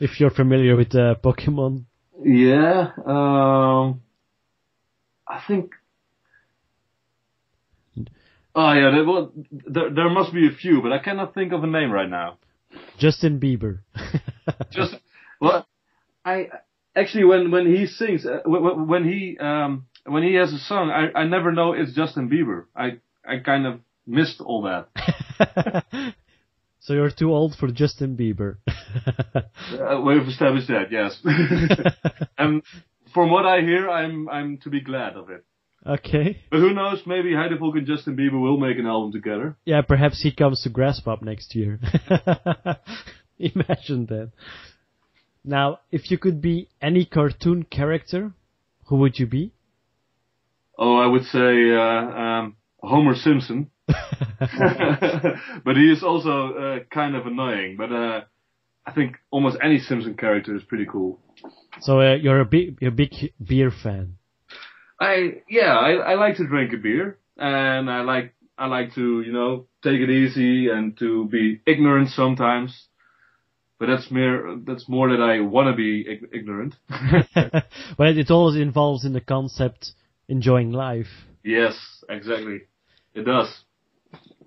if 0.00 0.18
you're 0.18 0.30
familiar 0.30 0.76
with 0.76 0.94
uh, 0.94 1.16
Pokemon. 1.22 1.84
Yeah, 2.24 2.90
um, 3.06 4.02
I 5.28 5.42
think. 5.46 5.72
Oh 8.54 8.72
yeah, 8.72 8.90
there, 8.90 9.04
well, 9.04 9.32
there 9.50 9.90
there 9.90 10.10
must 10.10 10.32
be 10.32 10.48
a 10.48 10.50
few, 10.50 10.82
but 10.82 10.92
I 10.92 10.98
cannot 10.98 11.34
think 11.34 11.52
of 11.52 11.62
a 11.62 11.66
name 11.66 11.90
right 11.90 12.08
now. 12.08 12.38
Justin 12.98 13.38
Bieber. 13.38 13.80
Just 14.70 14.96
well, 15.40 15.66
I 16.24 16.48
actually 16.94 17.24
when 17.24 17.50
when 17.50 17.66
he 17.66 17.86
sings 17.86 18.26
uh, 18.26 18.40
when, 18.44 18.86
when 18.86 19.04
he 19.04 19.38
um 19.38 19.86
when 20.06 20.22
he 20.22 20.34
has 20.34 20.52
a 20.52 20.58
song, 20.58 20.90
I 20.90 21.18
I 21.20 21.24
never 21.24 21.52
know 21.52 21.72
it's 21.72 21.92
Justin 21.94 22.28
Bieber. 22.28 22.64
I 22.74 22.98
I 23.24 23.38
kind 23.38 23.66
of 23.66 23.80
missed 24.06 24.40
all 24.40 24.62
that. 24.62 25.84
so 26.80 26.94
you're 26.94 27.10
too 27.10 27.32
old 27.32 27.54
for 27.56 27.68
Justin 27.68 28.16
Bieber. 28.16 28.56
Uh, 29.70 30.00
we've 30.00 30.26
established 30.26 30.66
that, 30.66 30.90
yes. 30.90 31.16
and 32.38 32.60
from 33.14 33.30
what 33.30 33.46
I 33.46 33.60
hear, 33.60 33.88
I'm 33.88 34.28
I'm 34.28 34.58
to 34.64 34.68
be 34.70 34.80
glad 34.80 35.14
of 35.14 35.30
it. 35.30 35.44
okay. 35.86 36.40
But 36.50 36.58
who 36.58 36.74
knows? 36.74 37.02
Maybe 37.06 37.30
Heidevolk 37.30 37.78
and 37.78 37.86
Justin 37.86 38.16
Bieber 38.16 38.40
will 38.40 38.58
make 38.58 38.78
an 38.78 38.86
album 38.86 39.12
together. 39.12 39.56
Yeah, 39.64 39.82
perhaps 39.82 40.20
he 40.20 40.32
comes 40.32 40.62
to 40.62 40.70
Graspop 40.70 41.22
next 41.22 41.54
year. 41.54 41.78
Imagine 43.38 44.06
that. 44.06 44.32
Now, 45.44 45.80
if 45.90 46.10
you 46.10 46.18
could 46.18 46.40
be 46.40 46.68
any 46.80 47.04
cartoon 47.04 47.64
character, 47.64 48.32
who 48.86 48.96
would 48.96 49.18
you 49.18 49.26
be? 49.26 49.52
Oh, 50.78 50.96
I 50.96 51.06
would 51.06 51.24
say 51.24 51.74
uh, 51.74 51.80
um, 51.80 52.56
Homer 52.82 53.14
Simpson. 53.14 53.70
but 53.88 55.76
he 55.76 55.90
is 55.90 56.02
also 56.02 56.54
uh, 56.54 56.78
kind 56.92 57.16
of 57.16 57.26
annoying. 57.26 57.76
But 57.76 57.92
uh, 57.92 58.20
I 58.86 58.92
think 58.92 59.16
almost 59.30 59.56
any 59.62 59.78
Simpson 59.78 60.14
character 60.14 60.54
is 60.54 60.62
pretty 60.62 60.86
cool. 60.86 61.20
So 61.80 62.00
uh, 62.00 62.14
you're 62.14 62.40
a 62.40 62.44
big, 62.44 62.78
you're 62.80 62.92
a 62.92 62.94
big 62.94 63.32
beer 63.42 63.70
fan. 63.70 64.16
I 65.00 65.42
yeah, 65.48 65.76
I, 65.78 65.92
I 65.92 66.14
like 66.16 66.36
to 66.36 66.46
drink 66.46 66.72
a 66.74 66.76
beer, 66.76 67.18
and 67.38 67.90
I 67.90 68.02
like 68.02 68.34
I 68.58 68.66
like 68.66 68.94
to 68.94 69.22
you 69.22 69.32
know 69.32 69.66
take 69.82 70.00
it 70.00 70.10
easy 70.10 70.68
and 70.68 70.96
to 70.98 71.26
be 71.28 71.60
ignorant 71.66 72.10
sometimes. 72.10 72.88
But 73.80 73.86
that's 73.86 74.10
mere 74.10 74.56
that's 74.66 74.88
more 74.90 75.08
that 75.08 75.22
I 75.22 75.40
want 75.40 75.68
to 75.68 75.74
be 75.74 76.04
ig- 76.06 76.28
ignorant. 76.34 76.74
well, 77.98 78.16
it 78.18 78.30
always 78.30 78.56
involves 78.60 79.06
in 79.06 79.14
the 79.14 79.22
concept 79.22 79.92
enjoying 80.28 80.70
life. 80.70 81.08
yes, 81.42 81.74
exactly. 82.08 82.58
It 83.14 83.24
does. 83.24 83.48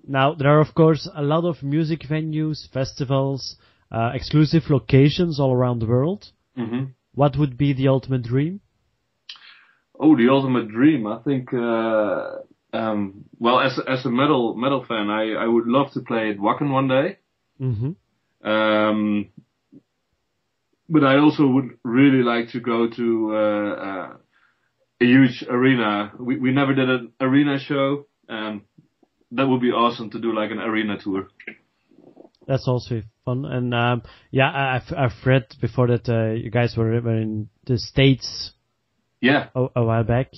Now, 0.06 0.34
there 0.34 0.48
are 0.56 0.60
of 0.60 0.74
course 0.74 1.08
a 1.14 1.22
lot 1.22 1.44
of 1.44 1.62
music 1.64 2.02
venues, 2.08 2.70
festivals, 2.72 3.56
uh, 3.90 4.12
exclusive 4.14 4.70
locations 4.70 5.40
all 5.40 5.52
around 5.52 5.80
the 5.80 5.86
world. 5.88 6.30
hmm 6.56 6.84
What 7.14 7.36
would 7.36 7.56
be 7.58 7.72
the 7.74 7.88
ultimate 7.88 8.22
dream? 8.22 8.60
Oh, 9.98 10.16
the 10.16 10.28
ultimate 10.28 10.68
dream. 10.68 11.06
I 11.08 11.18
think. 11.26 11.52
Uh, 11.52 12.38
um, 12.72 13.24
well, 13.40 13.58
as 13.60 13.80
as 13.88 14.04
a 14.06 14.10
metal 14.10 14.54
metal 14.54 14.84
fan, 14.86 15.10
I 15.10 15.32
I 15.44 15.46
would 15.46 15.66
love 15.66 15.90
to 15.94 16.00
play 16.00 16.30
at 16.30 16.38
Wacken 16.38 16.70
one 16.70 16.88
day. 16.88 17.18
hmm 17.58 17.92
Um, 18.44 19.30
but 20.88 21.02
I 21.02 21.18
also 21.18 21.46
would 21.46 21.78
really 21.82 22.22
like 22.22 22.50
to 22.50 22.60
go 22.60 22.88
to 22.88 23.30
uh, 23.32 23.74
uh, 23.74 24.16
a 25.00 25.04
huge 25.04 25.44
arena. 25.48 26.12
We 26.18 26.38
we 26.38 26.52
never 26.52 26.74
did 26.74 26.90
an 26.90 27.12
arena 27.20 27.58
show, 27.58 28.06
and 28.28 28.62
that 29.32 29.46
would 29.46 29.60
be 29.60 29.70
awesome 29.70 30.10
to 30.10 30.20
do 30.20 30.34
like 30.34 30.50
an 30.50 30.60
arena 30.60 30.98
tour. 30.98 31.28
That's 32.46 32.68
also 32.68 33.02
fun. 33.24 33.46
And 33.46 33.74
um, 33.74 34.02
yeah, 34.30 34.50
I've 34.52 34.92
I've 34.96 35.26
read 35.26 35.46
before 35.60 35.88
that 35.88 36.08
uh, 36.08 36.34
you 36.34 36.50
guys 36.50 36.76
were, 36.76 37.00
were 37.00 37.16
in 37.16 37.48
the 37.66 37.78
states 37.78 38.52
Yeah, 39.20 39.48
a, 39.54 39.66
a 39.76 39.84
while 39.84 40.04
back. 40.04 40.32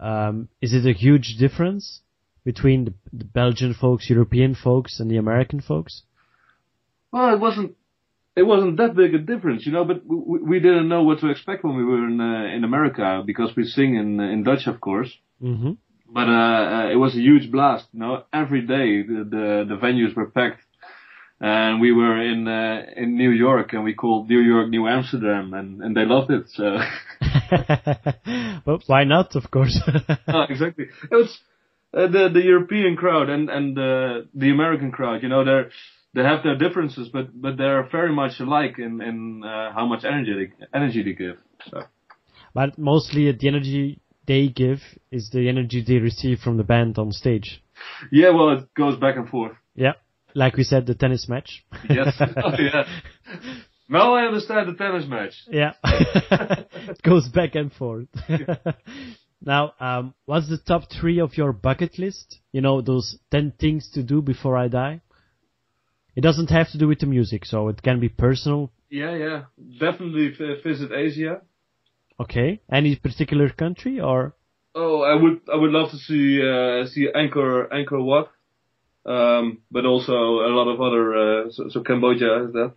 Um, 0.00 0.48
is 0.60 0.72
it 0.72 0.86
a 0.86 0.92
huge 0.92 1.36
difference 1.38 2.00
between 2.44 2.86
the, 2.86 2.94
the 3.12 3.24
Belgian 3.24 3.74
folks, 3.74 4.08
European 4.08 4.54
folks, 4.54 4.98
and 4.98 5.10
the 5.10 5.18
American 5.18 5.60
folks? 5.60 6.02
Well, 7.14 7.32
it 7.32 7.40
wasn't. 7.40 7.76
It 8.36 8.42
wasn't 8.42 8.78
that 8.78 8.96
big 8.96 9.14
a 9.14 9.18
difference, 9.18 9.64
you 9.64 9.70
know, 9.70 9.84
but 9.84 10.02
we, 10.04 10.38
we 10.50 10.58
didn't 10.58 10.88
know 10.88 11.04
what 11.04 11.20
to 11.20 11.28
expect 11.30 11.62
when 11.62 11.76
we 11.76 11.84
were 11.84 12.04
in 12.08 12.20
uh, 12.20 12.56
in 12.56 12.64
America 12.64 13.22
because 13.24 13.50
we 13.56 13.62
sing 13.64 13.94
in 13.94 14.18
in 14.18 14.42
Dutch, 14.42 14.66
of 14.66 14.80
course. 14.80 15.10
hmm 15.40 15.72
But 16.18 16.28
uh, 16.28 16.64
uh, 16.76 16.86
it 16.94 16.98
was 17.04 17.12
a 17.14 17.22
huge 17.28 17.46
blast. 17.54 17.86
You 17.92 18.00
know, 18.00 18.14
every 18.32 18.62
day 18.76 18.88
the 19.10 19.20
the, 19.34 19.46
the 19.70 19.78
venues 19.84 20.12
were 20.18 20.30
packed, 20.38 20.62
and 21.40 21.80
we 21.84 21.90
were 22.00 22.16
in 22.32 22.40
uh, 22.48 22.78
in 23.02 23.08
New 23.22 23.30
York, 23.46 23.68
and 23.74 23.82
we 23.88 23.94
called 24.02 24.22
New 24.28 24.42
York 24.52 24.66
New 24.76 24.84
Amsterdam, 24.96 25.44
and 25.58 25.68
and 25.84 25.92
they 25.96 26.06
loved 26.14 26.30
it. 26.38 26.44
So 26.58 26.66
but 28.66 28.80
why 28.92 29.04
not? 29.04 29.28
Of 29.40 29.50
course. 29.50 29.76
Oh, 30.36 30.46
exactly, 30.54 30.86
it 31.12 31.16
was 31.22 31.30
uh, 31.98 32.08
the 32.14 32.22
the 32.36 32.42
European 32.52 32.96
crowd 33.02 33.28
and 33.34 33.44
and 33.56 33.78
uh, 33.78 34.14
the 34.42 34.50
American 34.50 34.90
crowd. 34.90 35.22
You 35.22 35.28
know, 35.28 35.44
they're 35.44 35.70
they 36.14 36.22
have 36.22 36.42
their 36.42 36.56
differences, 36.56 37.08
but 37.12 37.40
but 37.40 37.56
they're 37.56 37.88
very 37.90 38.12
much 38.12 38.40
alike 38.40 38.78
in 38.78 39.00
in 39.00 39.42
uh, 39.44 39.72
how 39.72 39.86
much 39.86 40.04
energy 40.04 40.32
they, 40.32 40.66
energy 40.78 41.02
they 41.02 41.12
give. 41.12 41.36
So 41.70 41.82
but 42.54 42.78
mostly 42.78 43.30
the 43.32 43.48
energy 43.48 44.00
they 44.26 44.48
give 44.48 44.80
is 45.10 45.30
the 45.30 45.48
energy 45.48 45.84
they 45.86 45.98
receive 45.98 46.38
from 46.38 46.56
the 46.56 46.64
band 46.64 46.98
on 46.98 47.12
stage. 47.12 47.62
yeah, 48.12 48.30
well, 48.30 48.50
it 48.50 48.74
goes 48.74 48.96
back 48.98 49.16
and 49.16 49.28
forth. 49.28 49.52
Yeah, 49.74 49.94
like 50.34 50.56
we 50.56 50.64
said, 50.64 50.86
the 50.86 50.94
tennis 50.94 51.28
match. 51.28 51.64
Yes, 51.88 52.14
oh, 52.20 52.52
yeah. 52.58 52.84
Now 53.88 54.14
I 54.14 54.24
understand 54.24 54.68
the 54.68 54.74
tennis 54.74 55.06
match. 55.06 55.34
Yeah. 55.50 55.72
it 55.84 57.02
goes 57.02 57.28
back 57.28 57.54
and 57.54 57.72
forth. 57.72 58.08
now, 59.42 59.74
um, 59.78 60.14
what's 60.24 60.48
the 60.48 60.58
top 60.58 60.84
three 60.90 61.20
of 61.20 61.36
your 61.36 61.52
bucket 61.52 61.98
list? 61.98 62.38
You 62.52 62.62
know, 62.62 62.80
those 62.80 63.18
10 63.30 63.52
things 63.60 63.90
to 63.92 64.02
do 64.02 64.22
before 64.22 64.56
I 64.56 64.68
die? 64.68 65.02
It 66.16 66.20
doesn't 66.20 66.50
have 66.50 66.70
to 66.70 66.78
do 66.78 66.88
with 66.88 67.00
the 67.00 67.06
music, 67.06 67.44
so 67.44 67.68
it 67.68 67.82
can 67.82 68.00
be 68.00 68.08
personal. 68.08 68.70
Yeah, 68.88 69.16
yeah, 69.16 69.42
definitely 69.80 70.30
visit 70.62 70.92
Asia. 70.92 71.42
Okay. 72.20 72.60
Any 72.70 72.96
particular 72.96 73.48
country 73.48 74.00
or? 74.00 74.34
Oh, 74.76 75.02
I 75.02 75.14
would 75.14 75.40
I 75.52 75.56
would 75.56 75.70
love 75.70 75.90
to 75.90 75.98
see 75.98 76.40
uh, 76.42 76.86
see 76.86 77.08
Angkor 77.14 77.68
Angkor 77.72 78.04
Wat, 78.04 78.28
um, 79.06 79.58
but 79.70 79.84
also 79.84 80.12
a 80.12 80.50
lot 80.50 80.68
of 80.68 80.80
other 80.80 81.14
uh, 81.14 81.50
so, 81.50 81.68
so 81.68 81.80
Cambodia 81.82 82.44
is 82.44 82.52
that, 82.52 82.72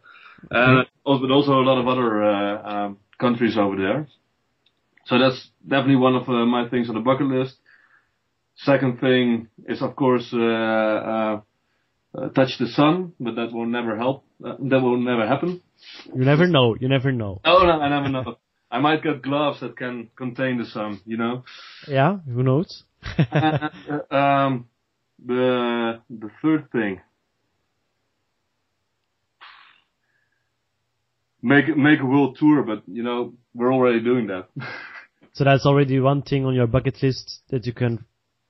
and 0.52 0.88
also 1.04 1.22
but 1.22 1.34
also 1.34 1.54
a 1.54 1.66
lot 1.66 1.80
of 1.80 1.88
other 1.88 2.24
uh, 2.24 2.70
um, 2.72 2.98
countries 3.20 3.58
over 3.58 3.76
there. 3.76 4.08
So 5.06 5.18
that's 5.18 5.50
definitely 5.64 5.96
one 5.96 6.16
of 6.16 6.30
uh, 6.30 6.46
my 6.46 6.70
things 6.70 6.90
on 6.90 6.96
the 6.96 7.02
bucket 7.02 7.28
list. 7.28 7.56
Second 8.58 9.00
thing 9.00 9.48
is 9.68 9.82
of 9.82 9.96
course 9.96 10.32
uh, 12.18 12.30
touch 12.30 12.58
the 12.60 12.68
sun, 12.68 13.14
but 13.20 13.36
that 13.36 13.52
will 13.54 13.66
never 13.66 13.98
help. 13.98 14.26
Uh, 14.44 14.56
that 14.60 14.82
will 14.82 14.98
never 14.98 15.28
happen. 15.28 15.62
You 16.14 16.26
never 16.26 16.48
know. 16.48 16.76
You 16.80 16.90
never 16.90 17.12
know. 17.12 17.42
Oh 17.46 17.64
no, 17.64 17.80
I 17.80 17.90
never 17.90 18.10
know. 18.10 18.38
I 18.72 18.80
might 18.80 19.02
get 19.02 19.22
gloves 19.22 19.62
that 19.62 19.78
can 19.78 20.10
contain 20.18 20.58
the 20.58 20.66
sun, 20.66 21.00
you 21.06 21.16
know. 21.18 21.46
Yeah, 21.88 22.18
who 22.18 22.44
knows? 22.44 22.84
Uh, 23.32 24.14
um, 24.14 24.68
the 25.26 26.02
the 26.10 26.30
third 26.42 26.72
thing. 26.72 27.02
Make 31.42 31.76
make 31.78 32.00
a 32.02 32.06
world 32.06 32.38
tour, 32.40 32.64
but 32.64 32.84
you 32.88 33.04
know 33.04 33.34
we're 33.54 33.74
already 33.74 34.02
doing 34.04 34.28
that. 34.28 34.50
so 35.34 35.44
that's 35.44 35.66
already 35.66 36.00
one 36.00 36.22
thing 36.24 36.46
on 36.46 36.54
your 36.54 36.68
bucket 36.68 37.02
list 37.02 37.42
that 37.50 37.66
you 37.66 37.74
can 37.74 38.06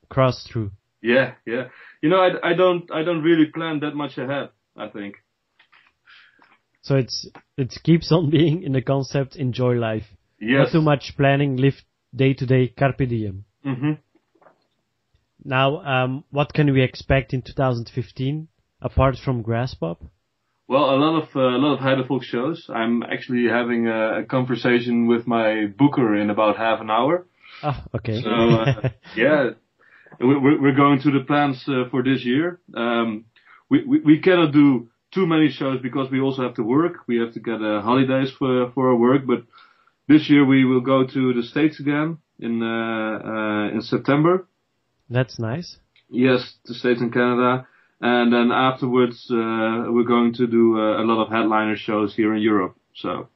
cross 0.10 0.48
through. 0.52 0.72
Yeah, 1.13 1.34
yeah. 1.46 1.63
You 2.02 2.10
know, 2.10 2.20
I, 2.20 2.52
I 2.52 2.54
don't 2.54 2.91
I 2.91 3.04
don't 3.04 3.24
really 3.24 3.48
plan 3.48 3.80
that 3.82 3.96
much 3.96 4.17
ahead. 4.17 4.50
I 4.76 4.88
think. 4.89 5.15
So 6.82 6.96
it's 6.96 7.28
it 7.58 7.74
keeps 7.84 8.12
on 8.12 8.30
being 8.38 8.63
in 8.63 8.72
the 8.74 8.82
concept 8.82 9.36
enjoy 9.36 9.74
life. 9.76 10.08
Yes. 10.39 10.65
Not 10.65 10.72
too 10.72 10.82
much 10.82 11.13
planning, 11.17 11.58
live 11.58 11.82
day 12.15 12.34
to 12.34 12.46
day, 12.46 12.67
carpe 12.67 13.08
diem. 13.10 13.46
hmm 13.63 13.93
now, 15.48 15.82
um, 15.82 16.24
what 16.30 16.54
can 16.54 16.72
we 16.74 16.82
expect 16.84 17.34
in 17.34 17.41
2015 17.41 18.48
apart 18.82 19.15
from 19.24 19.43
Graspop? 19.43 19.98
Well, 20.67 20.93
a 20.93 20.98
lot 20.98 21.24
of 21.24 21.36
uh, 21.36 21.39
a 21.39 21.60
lot 21.60 21.76
of 21.76 21.80
Heidevolk 21.80 22.24
shows. 22.24 22.70
I'm 22.70 23.02
actually 23.02 23.48
having 23.50 23.88
a, 23.88 24.20
a, 24.20 24.24
conversation 24.26 25.08
with 25.08 25.26
my 25.26 25.67
booker 25.67 26.15
in 26.17 26.30
about 26.30 26.58
half 26.58 26.82
an 26.82 26.89
hour. 26.89 27.26
Ah, 27.63 27.86
okay. 27.96 28.22
So 28.22 28.30
uh, 28.30 28.89
yeah, 29.15 29.52
we're, 30.20 30.62
we're 30.62 30.76
going 30.76 31.02
to 31.02 31.12
the 31.12 31.26
plans 31.26 31.63
uh, 31.67 31.89
for 31.89 32.04
this 32.04 32.24
year. 32.24 32.60
Um, 32.74 33.26
we, 33.70 34.22
cannot 34.24 34.54
do 34.54 34.89
too 35.13 35.26
many 35.26 35.50
shows 35.50 35.82
because 35.82 36.10
we 36.12 36.20
also 36.20 36.43
have 36.43 36.56
to 36.56 36.63
work. 36.63 37.08
We 37.08 37.17
have 37.20 37.34
to 37.34 37.39
get 37.39 37.62
uh, 37.62 37.82
holidays 37.82 38.32
for 38.38 38.72
for 38.72 38.89
our 38.89 38.96
work. 38.96 39.26
But 39.26 39.43
this 40.08 40.30
year 40.30 40.46
we 40.46 40.65
will 40.65 40.82
go 40.82 41.06
to 41.06 41.34
the 41.34 41.43
states 41.43 41.80
again 41.80 42.17
in 42.39 42.62
uh, 42.62 42.65
uh, 42.65 43.76
in 43.76 43.82
September. 43.82 44.48
That's 45.10 45.39
nice. 45.39 45.78
Yes, 46.10 46.56
the 46.65 46.74
states 46.74 47.02
and 47.02 47.13
Canada, 47.13 47.67
and 48.00 48.32
then 48.32 48.52
afterwards 48.52 49.28
uh, 49.30 49.91
we're 49.91 50.08
going 50.08 50.34
to 50.36 50.48
do 50.48 50.80
uh, 50.80 51.02
a 51.02 51.04
lot 51.04 51.24
of 51.24 51.32
headliner 51.32 51.76
shows 51.76 52.15
here 52.15 52.34
in 52.34 52.41
Europe. 52.41 52.76
So. 52.96 53.28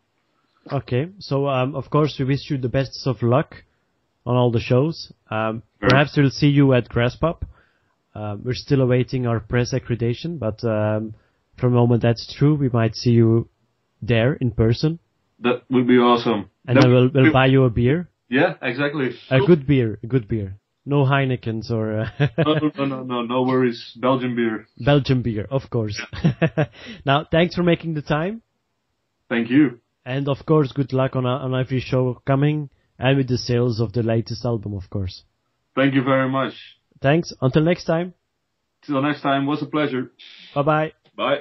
Okay, 0.71 1.09
so 1.19 1.47
um, 1.47 1.75
of 1.75 1.89
course 1.89 2.15
we 2.19 2.25
wish 2.25 2.49
you 2.49 2.57
the 2.57 2.69
best 2.69 3.07
of 3.07 3.23
luck 3.23 3.63
on 4.25 4.35
all 4.35 4.51
the 4.51 4.59
shows. 4.59 5.11
Um, 5.29 5.63
sure. 5.79 5.89
Perhaps 5.89 6.15
we'll 6.17 6.29
see 6.29 6.47
you 6.47 6.73
at 6.73 6.89
Graspop. 6.89 7.43
Uh, 8.13 8.37
we're 8.43 8.53
still 8.53 8.81
awaiting 8.81 9.25
our 9.25 9.39
press 9.39 9.73
accreditation, 9.73 10.37
but 10.37 10.63
um, 10.63 11.15
from 11.57 11.71
the 11.71 11.77
moment 11.77 12.01
that's 12.01 12.33
true, 12.37 12.55
we 12.55 12.69
might 12.69 12.95
see 12.95 13.11
you 13.11 13.49
there 14.01 14.33
in 14.33 14.51
person. 14.51 14.99
That 15.39 15.63
would 15.69 15.87
be 15.87 15.97
awesome. 15.97 16.49
And 16.67 16.77
then 16.77 16.91
we'll, 16.91 17.09
we'll 17.13 17.33
buy 17.33 17.47
you 17.47 17.63
a 17.63 17.69
beer. 17.69 18.09
Yeah, 18.29 18.55
exactly. 18.61 19.11
A 19.29 19.39
good 19.39 19.65
beer, 19.65 19.99
a 20.03 20.07
good 20.07 20.27
beer. 20.27 20.57
No 20.85 21.05
Heinekens 21.05 21.69
or. 21.69 22.01
Uh 22.01 22.27
no, 22.37 22.53
no, 22.53 22.85
no, 22.85 23.03
no, 23.03 23.21
no 23.21 23.43
worries. 23.43 23.93
Belgian 23.99 24.35
beer. 24.35 24.67
Belgian 24.77 25.21
beer, 25.21 25.47
of 25.49 25.69
course. 25.69 26.01
Yeah. 26.23 26.65
now, 27.05 27.25
thanks 27.29 27.55
for 27.55 27.63
making 27.63 27.93
the 27.93 28.01
time. 28.01 28.41
Thank 29.29 29.49
you. 29.49 29.79
And 30.05 30.27
of 30.27 30.45
course, 30.45 30.71
good 30.71 30.93
luck 30.93 31.15
on 31.15 31.25
on 31.25 31.53
every 31.59 31.79
show 31.79 32.21
coming 32.25 32.69
and 33.01 33.17
with 33.17 33.27
the 33.27 33.37
sales 33.37 33.79
of 33.79 33.93
the 33.93 34.03
latest 34.03 34.45
album, 34.45 34.73
of 34.75 34.89
course. 34.89 35.23
Thank 35.75 35.95
you 35.95 36.03
very 36.03 36.29
much. 36.29 36.53
Thanks. 37.01 37.33
Until 37.41 37.63
next 37.63 37.85
time. 37.85 38.13
Till 38.85 39.01
next 39.01 39.21
time. 39.21 39.47
Was 39.47 39.61
a 39.61 39.65
pleasure. 39.65 40.11
Bye 40.53 40.61
bye. 40.61 40.93
Bye. 41.15 41.39